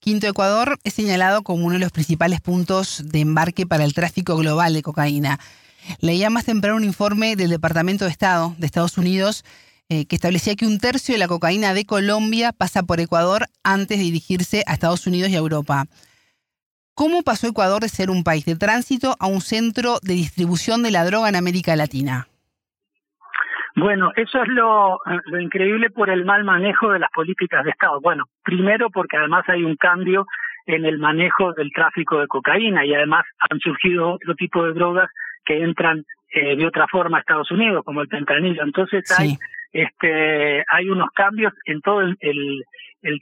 Quinto 0.00 0.26
Ecuador 0.26 0.78
es 0.84 0.94
señalado 0.94 1.42
como 1.42 1.66
uno 1.66 1.74
de 1.74 1.80
los 1.80 1.92
principales 1.92 2.40
puntos 2.40 3.02
de 3.10 3.20
embarque 3.20 3.66
para 3.66 3.84
el 3.84 3.94
tráfico 3.94 4.36
global 4.36 4.72
de 4.72 4.82
cocaína. 4.82 5.38
Leía 6.00 6.30
más 6.30 6.44
temprano 6.44 6.76
un 6.76 6.84
informe 6.84 7.36
del 7.36 7.50
Departamento 7.50 8.04
de 8.04 8.10
Estado 8.10 8.54
de 8.58 8.66
Estados 8.66 8.98
Unidos 8.98 9.44
eh, 9.90 10.04
que 10.04 10.16
establecía 10.16 10.54
que 10.54 10.66
un 10.66 10.78
tercio 10.78 11.14
de 11.14 11.18
la 11.18 11.28
cocaína 11.28 11.72
de 11.72 11.86
Colombia 11.86 12.52
pasa 12.52 12.82
por 12.82 13.00
Ecuador 13.00 13.46
antes 13.62 13.96
de 13.96 14.04
dirigirse 14.04 14.62
a 14.66 14.74
Estados 14.74 15.06
Unidos 15.06 15.30
y 15.30 15.34
a 15.34 15.38
Europa. 15.38 15.86
¿Cómo 16.98 17.22
pasó 17.22 17.46
Ecuador 17.46 17.80
de 17.80 17.88
ser 17.88 18.10
un 18.10 18.24
país 18.24 18.44
de 18.44 18.56
tránsito 18.56 19.14
a 19.20 19.28
un 19.28 19.40
centro 19.40 20.00
de 20.02 20.14
distribución 20.14 20.82
de 20.82 20.90
la 20.90 21.04
droga 21.04 21.28
en 21.28 21.36
América 21.36 21.76
Latina? 21.76 22.26
Bueno, 23.76 24.10
eso 24.16 24.42
es 24.42 24.48
lo, 24.48 24.98
increíble 25.38 25.90
por 25.90 26.10
el 26.10 26.24
mal 26.24 26.42
manejo 26.42 26.90
de 26.90 26.98
las 26.98 27.10
políticas 27.12 27.64
de 27.64 27.70
Estado. 27.70 28.00
Bueno, 28.00 28.24
primero 28.42 28.90
porque 28.90 29.16
además 29.16 29.44
hay 29.46 29.62
un 29.62 29.76
cambio 29.76 30.26
en 30.66 30.84
el 30.86 30.98
manejo 30.98 31.52
del 31.52 31.70
tráfico 31.70 32.18
de 32.18 32.26
cocaína 32.26 32.84
y 32.84 32.92
además 32.92 33.24
han 33.48 33.60
surgido 33.60 34.14
otro 34.14 34.34
tipo 34.34 34.64
de 34.64 34.72
drogas 34.72 35.08
que 35.44 35.62
entran 35.62 36.04
eh, 36.32 36.56
de 36.56 36.66
otra 36.66 36.88
forma 36.88 37.18
a 37.18 37.20
Estados 37.20 37.52
Unidos, 37.52 37.84
como 37.84 38.00
el 38.00 38.08
fentanilo. 38.08 38.64
Entonces 38.64 39.04
hay, 39.16 39.38
este, 39.70 40.64
hay 40.68 40.90
unos 40.90 41.10
cambios 41.14 41.52
en 41.64 41.80
todo 41.80 42.00
el, 42.00 42.16
el 42.18 42.64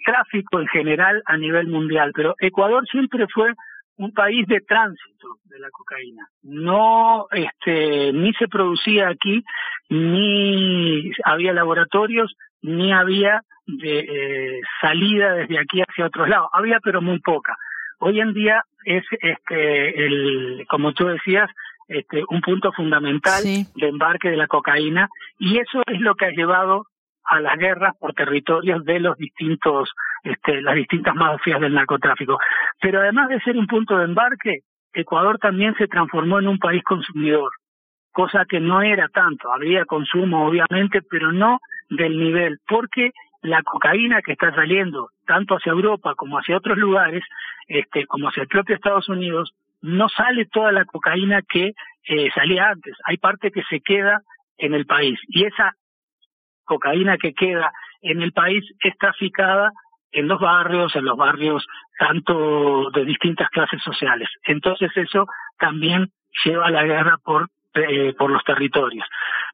tráfico 0.05 0.61
en 0.61 0.67
general 0.69 1.23
a 1.27 1.37
nivel 1.37 1.69
mundial, 1.69 2.13
pero 2.15 2.35
Ecuador 2.39 2.87
siempre 2.89 3.27
fue 3.33 3.53
un 3.99 4.13
país 4.13 4.47
de 4.47 4.61
tránsito 4.61 5.39
de 5.45 5.59
la 5.59 5.71
cocaína. 5.71 6.29
No, 6.43 7.27
este, 7.31 8.13
ni 8.13 8.33
se 8.35 8.49
producía 8.49 9.09
aquí, 9.09 9.43
ni 9.89 11.11
había 11.25 11.53
laboratorios, 11.53 12.35
ni 12.63 12.93
había 12.93 13.43
de, 13.67 13.99
eh, 14.01 14.61
salida 14.81 15.35
desde 15.35 15.59
aquí 15.59 15.81
hacia 15.81 16.07
otros 16.07 16.29
lados. 16.29 16.49
Había, 16.53 16.79
pero 16.81 17.01
muy 17.01 17.19
poca. 17.21 17.57
Hoy 17.99 18.21
en 18.21 18.35
día 18.35 18.63
es, 18.85 19.05
este, 19.21 20.07
el, 20.07 20.67
como 20.69 20.93
tú 20.93 21.07
decías, 21.07 21.51
este, 21.89 22.25
un 22.29 22.41
punto 22.41 22.73
fundamental 22.73 23.43
de 23.45 23.89
embarque 23.89 24.29
de 24.29 24.37
la 24.37 24.49
cocaína 24.49 25.09
y 25.39 25.59
eso 25.59 25.83
es 25.87 26.01
lo 26.01 26.17
que 26.17 26.27
ha 26.27 26.31
llevado 26.31 26.87
a 27.29 27.41
las 27.41 27.57
guerras 27.59 27.95
por 27.99 28.13
territorios 28.15 28.85
de 28.85 29.01
los 29.01 29.17
distintos, 29.17 29.93
este, 30.23 30.63
las 30.63 30.75
distintas 30.75 31.15
mafias 31.15 31.61
del 31.61 31.75
narcotráfico. 31.75 32.39
Pero 32.81 33.01
además 33.01 33.29
de 33.29 33.41
ser 33.41 33.57
un 33.57 33.67
punto 33.67 33.99
de 33.99 34.05
embarque, 34.05 34.61
Ecuador 34.93 35.39
también 35.39 35.75
se 35.77 35.89
transformó 35.89 36.39
en 36.39 36.49
un 36.49 36.59
país 36.59 36.83
consumidor, 36.85 37.51
cosa 38.13 38.45
que 38.49 38.61
no 38.61 38.83
era 38.83 39.09
tanto. 39.09 39.53
Había 39.53 39.85
consumo, 39.85 40.47
obviamente, 40.47 41.03
pero 41.03 41.33
no 41.33 41.59
del 41.91 42.19
nivel, 42.19 42.59
porque 42.67 43.11
la 43.43 43.63
cocaína 43.63 44.23
que 44.23 44.33
está 44.33 44.55
saliendo 44.55 45.11
tanto 45.27 45.55
hacia 45.55 45.73
Europa 45.73 46.15
como 46.17 46.39
hacia 46.39 46.57
otros 46.57 46.79
lugares, 46.79 47.23
este, 47.69 48.07
como 48.07 48.29
hacia 48.29 48.43
el 48.43 48.49
propio 48.49 48.75
Estados 48.75 49.09
Unidos, 49.09 49.53
no 49.83 50.09
sale 50.09 50.47
toda 50.47 50.73
la 50.73 50.85
cocaína 50.85 51.43
que 51.43 51.73
eh, 52.09 52.31
salía 52.35 52.69
antes. 52.71 52.95
Hay 53.05 53.19
parte 53.19 53.51
que 53.51 53.63
se 53.65 53.81
queda 53.81 54.21
en 54.59 54.75
el 54.75 54.87
país 54.87 55.19
y 55.29 55.45
esa 55.45 55.75
cocaína 56.67 57.17
que 57.17 57.33
queda 57.33 57.73
en 58.03 58.21
el 58.21 58.33
país 58.33 58.63
es 58.81 58.97
traficada 58.99 59.73
en 60.13 60.29
los 60.29 60.41
barrios, 60.41 60.95
en 60.95 61.05
los 61.05 61.17
barrios 61.17 61.67
tanto 61.99 62.91
de 62.91 63.05
distintas 63.05 63.49
clases 63.51 63.83
sociales. 63.83 64.29
Entonces 64.45 64.91
eso 64.97 65.27
también 65.59 66.11
lleva 66.45 66.67
a 66.67 66.71
la 66.71 66.85
guerra 66.85 67.17
por 67.25 67.49
eh, 67.75 68.15
por 68.17 68.31
los 68.31 68.43
territorios. 68.45 69.07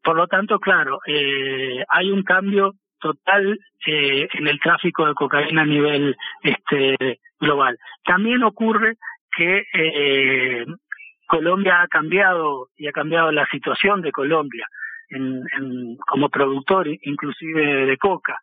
Por 0.03 0.17
lo 0.17 0.27
tanto, 0.29 0.61
claro, 0.61 1.01
eh, 1.07 1.85
hay 1.89 2.11
un 2.11 2.23
cambio 2.23 2.75
total 3.01 3.59
eh, 3.87 4.29
en 4.33 4.47
el 4.47 4.61
tráfico 4.61 5.07
de 5.07 5.15
cocaína 5.15 5.63
a 5.63 5.67
nivel 5.67 6.17
este 6.43 7.19
global. 7.41 7.77
También 8.05 8.45
ocurre 8.45 8.95
que 9.37 9.65
eh, 9.75 10.65
Colombia 11.27 11.83
ha 11.83 11.89
cambiado 11.89 12.69
y 12.77 12.87
ha 12.87 12.93
cambiado 12.93 13.33
la 13.33 13.47
situación 13.47 14.03
de 14.03 14.13
Colombia 14.13 14.67
en, 15.13 15.97
como 16.07 16.29
productor 16.29 16.89
inclusive 16.89 17.87
de 17.87 17.97
coca 17.99 18.39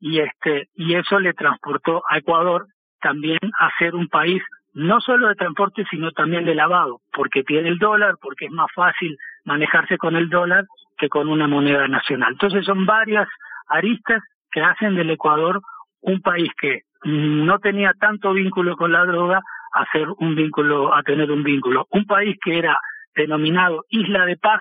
y 0.00 0.20
este 0.20 0.68
y 0.74 0.94
eso 0.94 1.18
le 1.18 1.34
transportó 1.34 2.02
a 2.08 2.18
Ecuador 2.18 2.66
también 3.00 3.38
a 3.58 3.70
ser 3.78 3.94
un 3.94 4.08
país 4.08 4.42
no 4.74 5.00
solo 5.00 5.28
de 5.28 5.34
transporte 5.34 5.84
sino 5.90 6.12
también 6.12 6.44
de 6.44 6.54
lavado 6.54 7.00
porque 7.12 7.42
tiene 7.42 7.68
el 7.68 7.78
dólar 7.78 8.16
porque 8.20 8.46
es 8.46 8.52
más 8.52 8.70
fácil 8.74 9.16
manejarse 9.44 9.98
con 9.98 10.16
el 10.16 10.28
dólar 10.28 10.64
que 10.96 11.08
con 11.08 11.28
una 11.28 11.46
moneda 11.46 11.88
nacional 11.88 12.32
entonces 12.32 12.64
son 12.64 12.86
varias 12.86 13.28
aristas 13.68 14.22
que 14.50 14.60
hacen 14.60 14.94
del 14.94 15.10
Ecuador 15.10 15.60
un 16.00 16.20
país 16.20 16.50
que 16.60 16.82
no 17.04 17.58
tenía 17.58 17.92
tanto 17.98 18.32
vínculo 18.32 18.76
con 18.76 18.92
la 18.92 19.04
droga 19.04 19.40
hacer 19.72 20.08
un 20.18 20.34
vínculo, 20.34 20.94
a 20.94 21.02
tener 21.02 21.30
un 21.30 21.42
vínculo. 21.42 21.86
Un 21.90 22.04
país 22.04 22.36
que 22.42 22.58
era 22.58 22.78
denominado 23.14 23.84
Isla 23.88 24.24
de 24.26 24.36
Paz 24.36 24.60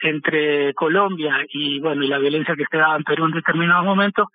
entre 0.00 0.74
Colombia 0.74 1.44
y 1.48 1.80
bueno 1.80 2.02
y 2.02 2.08
la 2.08 2.18
violencia 2.18 2.56
que 2.56 2.64
se 2.70 2.76
daba 2.76 2.96
en 2.96 3.04
Perú 3.04 3.26
en 3.26 3.32
determinados 3.32 3.84
momentos 3.84 4.26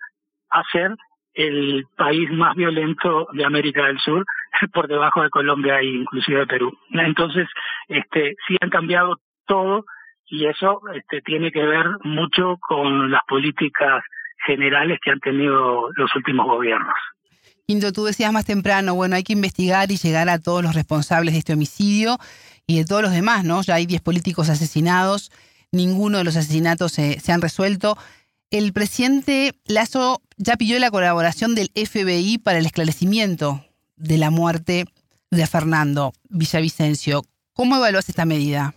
a 0.50 0.62
ser 0.72 0.96
el 1.34 1.84
país 1.96 2.30
más 2.32 2.56
violento 2.56 3.28
de 3.32 3.44
América 3.44 3.86
del 3.86 3.98
Sur 4.00 4.24
por 4.72 4.88
debajo 4.88 5.22
de 5.22 5.30
Colombia 5.30 5.78
e 5.80 5.86
inclusive 5.86 6.40
de 6.40 6.46
Perú. 6.46 6.76
Entonces, 6.90 7.46
este 7.88 8.34
sí 8.46 8.56
han 8.60 8.70
cambiado 8.70 9.16
todo 9.46 9.84
y 10.26 10.46
eso 10.46 10.80
este, 10.94 11.20
tiene 11.22 11.50
que 11.50 11.62
ver 11.62 11.86
mucho 12.04 12.56
con 12.60 13.10
las 13.10 13.22
políticas 13.28 14.02
generales 14.46 14.98
que 15.02 15.10
han 15.10 15.20
tenido 15.20 15.90
los 15.96 16.14
últimos 16.14 16.46
gobiernos. 16.46 16.94
Quinto, 17.66 17.92
tú 17.92 18.04
decías 18.04 18.32
más 18.32 18.46
temprano, 18.46 18.94
bueno, 18.94 19.16
hay 19.16 19.22
que 19.22 19.32
investigar 19.32 19.90
y 19.90 19.96
llegar 19.96 20.28
a 20.28 20.40
todos 20.40 20.62
los 20.62 20.74
responsables 20.74 21.34
de 21.34 21.38
este 21.38 21.52
homicidio 21.52 22.16
y 22.66 22.78
de 22.78 22.84
todos 22.84 23.02
los 23.02 23.12
demás, 23.12 23.44
¿no? 23.44 23.62
Ya 23.62 23.74
hay 23.74 23.86
10 23.86 24.00
políticos 24.02 24.48
asesinados, 24.48 25.30
ninguno 25.72 26.18
de 26.18 26.24
los 26.24 26.36
asesinatos 26.36 26.92
se, 26.92 27.20
se 27.20 27.32
han 27.32 27.42
resuelto. 27.42 27.96
El 28.50 28.72
presidente 28.72 29.52
Lazo 29.66 30.20
ya 30.36 30.56
pidió 30.56 30.78
la 30.78 30.90
colaboración 30.90 31.54
del 31.54 31.68
FBI 31.74 32.38
para 32.38 32.58
el 32.58 32.66
esclarecimiento 32.66 33.64
de 33.96 34.18
la 34.18 34.30
muerte 34.30 34.84
de 35.30 35.46
Fernando 35.46 36.12
Villavicencio. 36.28 37.22
¿Cómo 37.54 37.76
evalúas 37.76 38.08
esta 38.08 38.24
medida? 38.24 38.72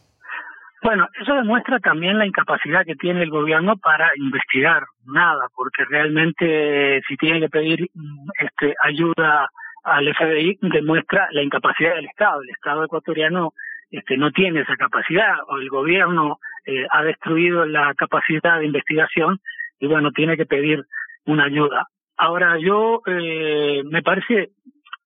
Bueno, 0.84 1.08
eso 1.20 1.34
demuestra 1.34 1.80
también 1.80 2.18
la 2.18 2.26
incapacidad 2.26 2.86
que 2.86 2.96
tiene 2.96 3.24
el 3.24 3.30
gobierno 3.30 3.78
para 3.78 4.12
investigar 4.18 4.84
nada, 5.06 5.48
porque 5.56 5.86
realmente 5.86 7.02
si 7.08 7.16
tiene 7.16 7.40
que 7.40 7.50
pedir 7.50 7.90
este, 8.38 8.76
ayuda 8.84 9.50
al 9.84 10.14
FBI 10.14 10.60
demuestra 10.62 11.30
la 11.32 11.42
incapacidad 11.42 11.96
del 11.96 12.06
Estado. 12.06 12.42
El 12.42 12.50
Estado 12.50 12.84
ecuatoriano 12.84 13.54
este, 13.92 14.18
no 14.18 14.32
tiene 14.32 14.62
esa 14.62 14.76
capacidad, 14.76 15.36
o 15.48 15.58
el 15.58 15.70
gobierno 15.70 16.40
eh, 16.66 16.86
ha 16.90 17.04
destruido 17.04 17.66
la 17.66 17.94
capacidad 17.96 18.60
de 18.60 18.66
investigación 18.66 19.40
y 19.80 19.88
bueno, 19.88 20.12
tiene 20.12 20.38
que 20.38 20.46
pedir 20.46 20.84
una 21.26 21.46
ayuda. 21.46 21.88
Ahora, 22.18 22.58
yo 22.60 23.02
eh, 23.06 23.82
me 23.86 24.02
parece 24.02 24.50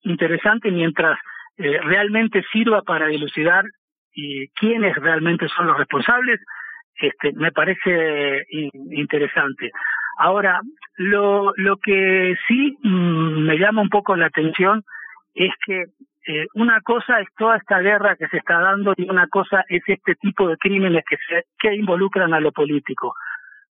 interesante 0.04 0.72
mientras 0.72 1.18
eh, 1.58 1.80
realmente 1.82 2.44
sirva 2.52 2.82
para 2.82 3.08
dilucidar 3.08 3.66
y 4.14 4.48
quiénes 4.50 4.96
realmente 4.96 5.48
son 5.50 5.68
los 5.68 5.78
responsables, 5.78 6.40
este, 6.96 7.34
me 7.34 7.52
parece 7.52 8.46
interesante. 8.92 9.72
Ahora, 10.18 10.60
lo, 10.96 11.54
lo 11.56 11.78
que 11.78 12.36
sí 12.48 12.76
mm, 12.82 13.46
me 13.46 13.58
llama 13.58 13.82
un 13.82 13.90
poco 13.90 14.16
la 14.16 14.26
atención 14.26 14.84
es 15.36 15.52
que 15.66 15.86
eh, 16.28 16.46
una 16.56 16.82
cosa 16.82 17.22
es 17.22 17.28
toda 17.38 17.56
esta 17.56 17.80
guerra 17.80 18.18
que 18.18 18.28
se 18.28 18.38
está 18.38 18.60
dando 18.60 18.94
y 18.98 19.10
una 19.10 19.28
cosa 19.28 19.64
es 19.70 19.82
este 19.88 20.16
tipo 20.16 20.48
de 20.50 20.58
crímenes 20.58 21.04
que, 21.10 21.16
se, 21.28 21.44
que 21.58 21.74
involucran 21.74 22.34
a 22.34 22.42
lo 22.42 22.52
político. 22.52 23.14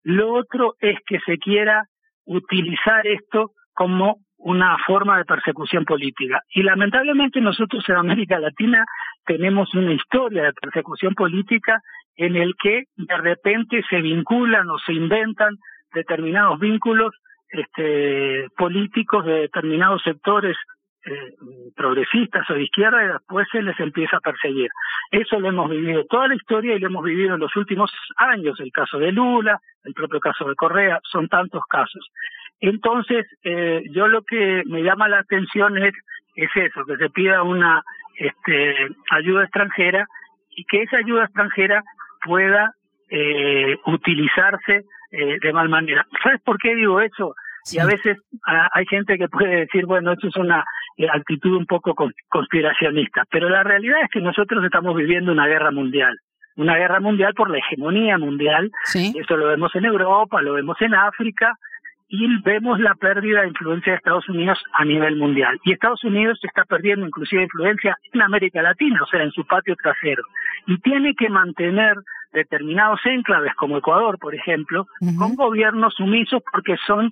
Lo 0.05 0.33
otro 0.33 0.75
es 0.81 0.99
que 1.07 1.21
se 1.21 1.37
quiera 1.37 1.85
utilizar 2.25 3.07
esto 3.07 3.51
como 3.75 4.21
una 4.39 4.77
forma 4.87 5.19
de 5.19 5.25
persecución 5.27 5.85
política. 5.85 6.41
Y 6.49 6.63
lamentablemente 6.63 7.41
nosotros 7.41 7.85
en 7.89 7.97
América 7.97 8.39
Latina 8.39 8.85
tenemos 9.27 9.75
una 9.75 9.93
historia 9.93 10.45
de 10.45 10.53
persecución 10.55 11.15
política 11.15 11.81
en 12.17 12.37
el 12.37 12.55
que 12.63 12.85
de 12.97 13.17
repente 13.19 13.83
se 13.91 14.01
vinculan 14.01 14.69
o 14.71 14.79
se 14.79 14.95
inventan 14.95 15.57
determinados 15.93 16.59
vínculos 16.59 17.13
este, 17.51 18.49
políticos 18.57 19.27
de 19.27 19.41
determinados 19.43 20.03
sectores 20.03 20.57
eh, 21.09 21.35
progresistas 21.77 22.51
o 22.51 22.55
de 22.55 22.65
izquierda 22.65 23.05
y 23.05 23.09
después 23.09 23.47
se 23.53 23.63
les 23.63 23.79
empieza 23.79 24.17
a 24.17 24.21
perseguir. 24.21 24.69
Eso 25.13 25.39
lo 25.39 25.51
hemos 25.51 25.71
vivido 25.71 26.05
toda 26.07 26.27
la 26.27 26.35
historia 26.35 26.75
y 26.75 26.81
lo 26.81 26.89
hemos 26.89 27.05
vivido 27.05 27.35
en 27.35 27.41
los 27.41 27.55
últimos 27.55 27.93
años, 28.17 28.59
el 28.59 28.73
caso 28.73 28.99
de 28.99 29.13
Lula, 29.13 29.61
el 29.85 29.95
propio 29.95 30.19
caso 30.19 30.49
de 30.49 30.57
Correa, 30.57 30.99
son 31.05 31.29
tantos 31.29 31.63
casos. 31.69 32.05
Entonces, 32.59 33.25
eh, 33.45 33.85
yo 33.93 34.09
lo 34.09 34.23
que 34.23 34.65
me 34.67 34.83
llama 34.83 35.07
la 35.07 35.21
atención 35.21 35.79
es, 35.79 35.95
es 36.35 36.51
eso, 36.57 36.85
que 36.85 36.97
se 36.97 37.11
pida 37.11 37.45
una 37.45 37.83
este, 38.17 38.89
ayuda 39.11 39.45
extranjera 39.45 40.09
y 40.51 40.65
que 40.65 40.83
esa 40.83 40.97
ayuda 40.97 41.27
extranjera 41.27 41.85
pueda 42.25 42.73
eh, 43.11 43.77
utilizarse 43.87 44.83
de 45.09 45.53
mal 45.53 45.69
manera. 45.69 46.05
¿Sabes 46.23 46.43
por 46.43 46.59
qué 46.59 46.75
digo 46.75 47.01
eso? 47.01 47.35
Y 47.73 47.79
a 47.79 47.87
veces 47.87 48.19
hay 48.45 48.87
gente 48.87 49.19
que 49.19 49.29
puede 49.29 49.61
decir, 49.61 49.87
bueno, 49.87 50.13
eso 50.13 50.29
es 50.29 50.37
una 50.37 50.65
eh, 50.97 51.07
actitud 51.13 51.57
un 51.57 51.67
poco 51.67 51.95
conspiracionista, 52.29 53.25
pero 53.31 53.49
la 53.49 53.63
realidad 53.63 53.99
es 54.03 54.11
que 54.11 54.21
nosotros 54.21 54.65
estamos 54.65 54.95
viviendo 54.97 55.33
una 55.33 55.47
guerra 55.47 55.71
mundial 55.71 56.17
una 56.59 56.77
guerra 56.79 57.01
mundial 57.01 57.35
por 57.35 57.51
la 57.51 57.59
hegemonía 57.59 58.17
mundial. 58.17 58.71
Sí. 58.85 59.13
Esto 59.15 59.37
lo 59.37 59.49
vemos 59.49 59.75
en 59.75 59.85
Europa, 59.85 60.41
lo 60.41 60.55
vemos 60.55 60.81
en 60.81 60.95
África, 60.95 61.55
y 62.09 62.41
vemos 62.43 62.79
la 62.79 62.95
pérdida 62.95 63.43
de 63.43 63.49
influencia 63.49 63.93
de 63.93 63.97
Estados 63.97 64.29
Unidos 64.29 64.59
a 64.73 64.85
nivel 64.85 65.17
mundial. 65.17 65.59
Y 65.65 65.73
Estados 65.73 66.05
Unidos 66.05 66.39
está 66.43 66.65
perdiendo 66.65 67.07
inclusive 67.07 67.43
influencia 67.43 67.99
en 68.13 68.23
América 68.23 68.63
Latina, 68.63 69.01
o 69.03 69.07
sea, 69.07 69.23
en 69.23 69.33
su 69.33 69.45
patio 69.45 69.75
trasero. 69.77 70.23
Y 70.67 70.79
tiene 70.79 71.15
que 71.15 71.29
mantener 71.29 71.97
determinados 72.33 73.01
enclaves 73.05 73.55
como 73.55 73.79
Ecuador, 73.79 74.19
por 74.19 74.35
ejemplo, 74.35 74.87
con 75.19 75.35
gobiernos 75.35 75.95
sumisos 75.95 76.43
porque 76.53 76.77
son 76.87 77.11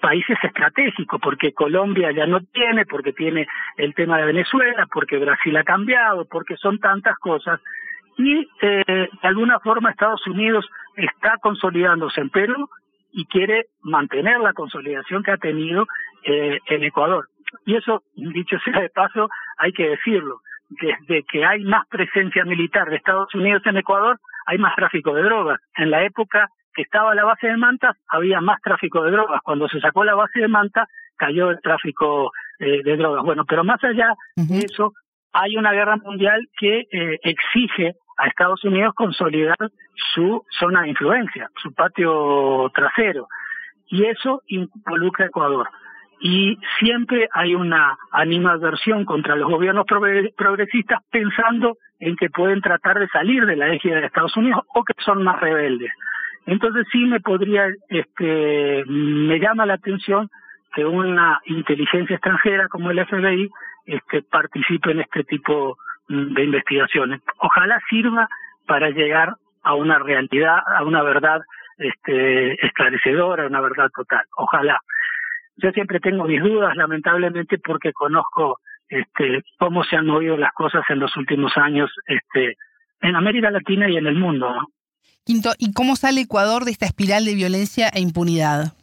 países 0.00 0.36
estratégicos, 0.42 1.20
porque 1.20 1.52
Colombia 1.52 2.10
ya 2.12 2.26
no 2.26 2.40
tiene, 2.40 2.86
porque 2.86 3.12
tiene 3.12 3.46
el 3.76 3.94
tema 3.94 4.18
de 4.18 4.26
Venezuela, 4.26 4.86
porque 4.92 5.18
Brasil 5.18 5.56
ha 5.56 5.64
cambiado, 5.64 6.26
porque 6.26 6.56
son 6.56 6.78
tantas 6.78 7.16
cosas. 7.18 7.60
Y 8.18 8.48
eh, 8.62 8.84
de 8.86 9.28
alguna 9.28 9.58
forma 9.60 9.90
Estados 9.90 10.26
Unidos 10.26 10.66
está 10.96 11.36
consolidándose 11.40 12.20
en 12.20 12.30
Perú 12.30 12.68
y 13.12 13.26
quiere 13.26 13.66
mantener 13.82 14.40
la 14.40 14.52
consolidación 14.52 15.22
que 15.22 15.32
ha 15.32 15.36
tenido 15.36 15.86
eh, 16.24 16.58
en 16.66 16.84
Ecuador. 16.84 17.28
Y 17.64 17.76
eso, 17.76 18.02
dicho 18.14 18.58
sea 18.64 18.80
de 18.80 18.90
paso, 18.90 19.28
hay 19.58 19.72
que 19.72 19.88
decirlo. 19.88 20.40
Desde 20.68 21.22
que 21.24 21.44
hay 21.44 21.64
más 21.64 21.86
presencia 21.88 22.44
militar 22.44 22.90
de 22.90 22.96
Estados 22.96 23.32
Unidos 23.34 23.62
en 23.66 23.76
Ecuador, 23.76 24.18
hay 24.46 24.58
más 24.58 24.74
tráfico 24.76 25.14
de 25.14 25.22
drogas. 25.22 25.60
En 25.76 25.90
la 25.90 26.04
época 26.04 26.48
que 26.76 26.82
estaba 26.82 27.14
la 27.14 27.24
base 27.24 27.48
de 27.48 27.56
Manta, 27.56 27.96
había 28.06 28.40
más 28.42 28.60
tráfico 28.60 29.02
de 29.02 29.10
drogas. 29.10 29.40
Cuando 29.42 29.66
se 29.68 29.80
sacó 29.80 30.04
la 30.04 30.14
base 30.14 30.40
de 30.40 30.48
Manta, 30.48 30.86
cayó 31.16 31.50
el 31.50 31.60
tráfico 31.62 32.30
eh, 32.58 32.82
de 32.84 32.96
drogas. 32.96 33.24
Bueno, 33.24 33.44
pero 33.48 33.64
más 33.64 33.82
allá 33.82 34.12
de 34.36 34.58
eso, 34.58 34.92
hay 35.32 35.56
una 35.56 35.72
guerra 35.72 35.96
mundial 35.96 36.46
que 36.58 36.80
eh, 36.92 37.18
exige 37.22 37.94
a 38.18 38.26
Estados 38.26 38.62
Unidos 38.64 38.94
consolidar 38.94 39.56
su 40.14 40.44
zona 40.60 40.82
de 40.82 40.90
influencia, 40.90 41.50
su 41.62 41.72
patio 41.72 42.70
trasero. 42.74 43.26
Y 43.88 44.04
eso 44.04 44.42
involucra 44.46 45.24
a 45.24 45.28
Ecuador. 45.28 45.68
Y 46.20 46.58
siempre 46.78 47.28
hay 47.32 47.54
una 47.54 47.96
animadversión 48.10 49.04
contra 49.04 49.36
los 49.36 49.50
gobiernos 49.50 49.86
progresistas 49.86 51.00
pensando 51.10 51.76
en 52.00 52.16
que 52.16 52.30
pueden 52.30 52.60
tratar 52.60 52.98
de 52.98 53.08
salir 53.08 53.46
de 53.46 53.56
la 53.56 53.68
égida 53.68 54.00
de 54.00 54.06
Estados 54.06 54.36
Unidos 54.36 54.62
o 54.74 54.82
que 54.82 54.94
son 55.04 55.22
más 55.22 55.40
rebeldes. 55.40 55.90
Entonces 56.46 56.86
sí 56.92 57.04
me 57.04 57.20
podría, 57.20 57.66
este, 57.88 58.84
me 58.86 59.38
llama 59.38 59.66
la 59.66 59.74
atención 59.74 60.30
que 60.74 60.84
una 60.84 61.40
inteligencia 61.46 62.14
extranjera 62.14 62.68
como 62.68 62.90
el 62.90 63.04
FBI 63.04 63.50
este, 63.86 64.22
participe 64.22 64.92
en 64.92 65.00
este 65.00 65.24
tipo 65.24 65.76
de 66.08 66.44
investigaciones. 66.44 67.20
Ojalá 67.38 67.80
sirva 67.88 68.28
para 68.66 68.90
llegar 68.90 69.34
a 69.62 69.74
una 69.74 69.98
realidad, 69.98 70.58
a 70.66 70.84
una 70.84 71.02
verdad 71.02 71.40
este, 71.78 72.64
esclarecedora, 72.64 73.46
una 73.46 73.60
verdad 73.60 73.90
total. 73.94 74.24
Ojalá. 74.36 74.80
Yo 75.56 75.70
siempre 75.72 76.00
tengo 76.00 76.24
mis 76.24 76.42
dudas, 76.42 76.76
lamentablemente, 76.76 77.58
porque 77.58 77.92
conozco 77.92 78.60
este, 78.88 79.42
cómo 79.58 79.82
se 79.84 79.96
han 79.96 80.06
movido 80.06 80.36
las 80.36 80.52
cosas 80.52 80.84
en 80.90 81.00
los 81.00 81.16
últimos 81.16 81.56
años 81.56 81.90
este, 82.06 82.56
en 83.00 83.16
América 83.16 83.50
Latina 83.50 83.88
y 83.88 83.96
en 83.96 84.06
el 84.06 84.14
mundo. 84.14 84.54
Quinto, 85.26 85.50
¿y 85.58 85.72
cómo 85.72 85.96
sale 85.96 86.20
Ecuador 86.20 86.62
de 86.64 86.70
esta 86.70 86.86
espiral 86.86 87.24
de 87.24 87.34
violencia 87.34 87.88
e 87.88 87.98
impunidad? 88.00 88.74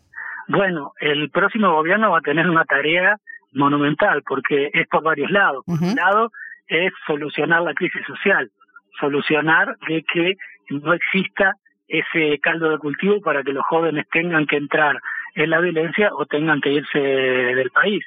Bueno, 0.50 0.92
el 1.00 1.30
próximo 1.30 1.74
gobierno 1.74 2.12
va 2.12 2.18
a 2.18 2.22
tener 2.22 2.50
una 2.50 2.66
tarea 2.66 3.16
monumental 3.54 4.24
porque 4.28 4.70
es 4.74 4.86
por 4.90 5.04
varios 5.04 5.32
lados. 5.32 5.64
Por 5.66 5.82
un 5.82 5.96
lado, 5.96 6.32
es 6.68 6.92
solucionar 7.08 7.62
la 7.62 7.74
crisis 7.74 8.02
social, 8.06 8.52
solucionar 9.00 9.78
de 9.88 10.04
que 10.04 10.34
no 10.70 10.94
exista 10.94 11.56
ese 11.88 12.38
caldo 12.40 12.72
de 12.72 12.78
cultivo 12.78 13.22
para 13.22 13.42
que 13.42 13.54
los 13.54 13.66
jóvenes 13.66 14.06
tengan 14.12 14.46
que 14.46 14.58
entrar 14.58 15.00
en 15.36 15.50
la 15.50 15.62
violencia 15.62 16.10
o 16.14 16.26
tengan 16.26 16.60
que 16.60 16.74
irse 16.74 17.00
del 17.00 17.70
país. 17.70 18.04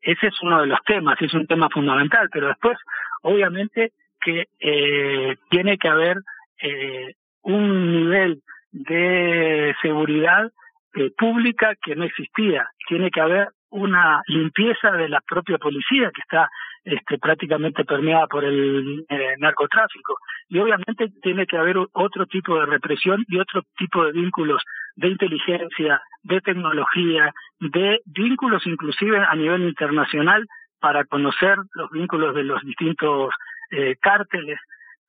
Ese 0.00 0.28
es 0.28 0.34
uno 0.42 0.60
de 0.60 0.68
los 0.68 0.78
temas, 0.86 1.20
es 1.20 1.34
un 1.34 1.48
tema 1.48 1.68
fundamental, 1.68 2.28
pero 2.32 2.46
después, 2.46 2.78
obviamente, 3.22 3.90
que 4.20 4.44
eh, 4.60 5.36
tiene 5.50 5.76
que 5.76 5.88
haber 5.88 6.18
eh, 6.62 7.14
un 7.42 7.92
nivel 7.92 8.42
de 8.72 9.74
seguridad 9.82 10.50
eh, 10.94 11.10
pública 11.16 11.74
que 11.82 11.96
no 11.96 12.04
existía. 12.04 12.68
Tiene 12.88 13.10
que 13.10 13.20
haber 13.20 13.48
una 13.70 14.22
limpieza 14.26 14.90
de 14.92 15.08
la 15.08 15.20
propia 15.20 15.58
policía 15.58 16.10
que 16.12 16.20
está 16.20 16.48
este, 16.84 17.18
prácticamente 17.18 17.84
permeada 17.84 18.26
por 18.26 18.44
el 18.44 19.04
eh, 19.08 19.34
narcotráfico. 19.38 20.16
Y 20.48 20.58
obviamente 20.58 21.08
tiene 21.22 21.46
que 21.46 21.56
haber 21.56 21.76
otro 21.92 22.26
tipo 22.26 22.58
de 22.58 22.66
represión 22.66 23.24
y 23.28 23.38
otro 23.38 23.62
tipo 23.76 24.04
de 24.04 24.12
vínculos 24.12 24.62
de 24.96 25.08
inteligencia, 25.08 26.02
de 26.22 26.40
tecnología, 26.40 27.32
de 27.60 28.00
vínculos 28.06 28.66
inclusive 28.66 29.18
a 29.18 29.34
nivel 29.34 29.62
internacional 29.62 30.46
para 30.80 31.04
conocer 31.04 31.58
los 31.74 31.90
vínculos 31.90 32.34
de 32.34 32.44
los 32.44 32.62
distintos 32.64 33.32
eh, 33.70 33.96
cárteles. 34.00 34.58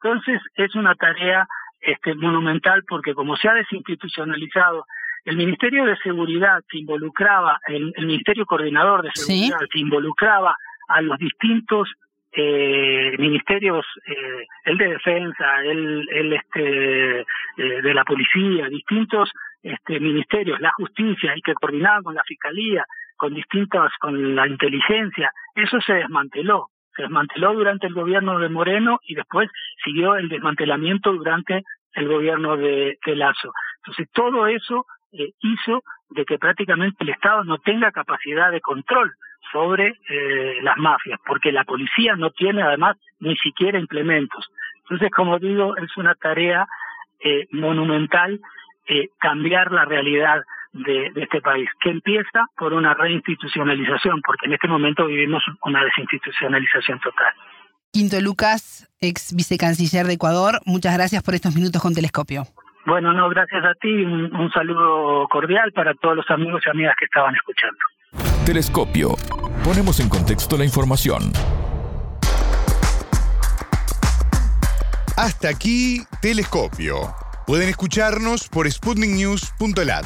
Entonces 0.03 0.41
es 0.55 0.75
una 0.75 0.93
tarea 0.95 1.47
este, 1.81 2.15
monumental 2.15 2.83
porque 2.87 3.13
como 3.13 3.35
se 3.35 3.49
ha 3.49 3.53
desinstitucionalizado 3.53 4.85
el 5.25 5.37
Ministerio 5.37 5.85
de 5.85 5.97
Seguridad 5.97 6.63
que 6.67 6.79
involucraba, 6.79 7.59
el, 7.67 7.93
Ministerio 7.99 8.45
Coordinador 8.45 9.03
de 9.03 9.11
Seguridad 9.13 9.59
que 9.71 9.79
involucraba 9.79 10.55
a 10.87 11.01
los 11.01 11.17
distintos 11.19 11.89
eh, 12.33 13.15
ministerios, 13.19 13.85
eh, 14.05 14.47
el 14.65 14.77
de 14.77 14.87
defensa, 14.87 15.61
el, 15.63 16.07
el 16.09 16.33
este, 16.33 17.19
eh, 17.21 17.25
de 17.57 17.93
la 17.93 18.03
policía, 18.05 18.69
distintos 18.69 19.31
este, 19.61 19.99
ministerios, 19.99 20.59
la 20.59 20.71
justicia, 20.71 21.35
y 21.35 21.41
que 21.41 21.53
coordinaban 21.53 22.03
con 22.03 22.15
la 22.15 22.23
fiscalía, 22.23 22.85
con 23.17 23.33
distintas, 23.33 23.91
con 23.99 24.35
la 24.35 24.47
inteligencia, 24.47 25.31
eso 25.55 25.79
se 25.81 25.93
desmanteló. 25.93 26.69
Desmanteló 27.01 27.53
durante 27.53 27.87
el 27.87 27.93
gobierno 27.93 28.39
de 28.39 28.49
Moreno 28.49 28.99
y 29.07 29.15
después 29.15 29.49
siguió 29.83 30.15
el 30.15 30.29
desmantelamiento 30.29 31.13
durante 31.13 31.63
el 31.93 32.07
gobierno 32.07 32.57
de, 32.57 32.97
de 33.05 33.15
Lazo. 33.15 33.53
Entonces 33.77 34.07
todo 34.13 34.47
eso 34.47 34.85
eh, 35.13 35.33
hizo 35.41 35.83
de 36.09 36.23
que 36.23 36.37
prácticamente 36.37 37.03
el 37.03 37.09
Estado 37.09 37.43
no 37.43 37.57
tenga 37.57 37.91
capacidad 37.91 38.51
de 38.51 38.61
control 38.61 39.13
sobre 39.51 39.95
eh, 40.09 40.59
las 40.61 40.77
mafias, 40.77 41.19
porque 41.25 41.51
la 41.51 41.65
policía 41.65 42.15
no 42.15 42.31
tiene 42.31 42.61
además 42.61 42.95
ni 43.19 43.35
siquiera 43.37 43.77
implementos. 43.77 44.49
Entonces, 44.83 45.09
como 45.11 45.37
digo, 45.39 45.75
es 45.77 45.95
una 45.97 46.15
tarea 46.15 46.65
eh, 47.19 47.47
monumental 47.51 48.39
cambiar 49.19 49.71
la 49.71 49.85
realidad 49.85 50.43
de, 50.73 51.11
de, 51.13 51.23
este 51.23 51.41
país, 51.41 51.69
que 51.81 51.89
empieza 51.89 52.45
por 52.57 52.73
una 52.73 52.93
reinstitucionalización, 52.93 54.21
porque 54.21 54.45
en 54.45 54.53
este 54.53 54.67
momento 54.67 55.05
vivimos 55.05 55.43
una 55.63 55.83
desinstitucionalización 55.83 56.99
total. 56.99 57.33
Quinto 57.91 58.21
Lucas, 58.21 58.89
ex 59.01 59.35
vicecanciller 59.35 60.05
de 60.05 60.13
Ecuador, 60.13 60.61
muchas 60.65 60.93
gracias 60.93 61.23
por 61.23 61.35
estos 61.35 61.53
minutos 61.55 61.81
con 61.81 61.93
Telescopio. 61.93 62.45
Bueno, 62.85 63.13
no, 63.13 63.29
gracias 63.29 63.63
a 63.63 63.73
ti. 63.75 63.89
Un, 63.89 64.51
saludo 64.53 65.27
cordial 65.27 65.71
para 65.73 65.93
todos 65.95 66.15
los 66.15 66.29
amigos 66.29 66.61
y 66.65 66.69
amigas 66.69 66.95
que 66.97 67.05
estaban 67.05 67.35
escuchando. 67.35 67.77
Telescopio. 68.45 69.15
Ponemos 69.63 69.99
en 69.99 70.09
contexto 70.09 70.57
la 70.57 70.65
información. 70.65 71.31
Hasta 75.17 75.49
aquí, 75.49 76.01
Telescopio. 76.21 76.95
Pueden 77.45 77.69
escucharnos 77.69 78.49
por 78.49 78.69
sputniknews.lat. 78.69 80.05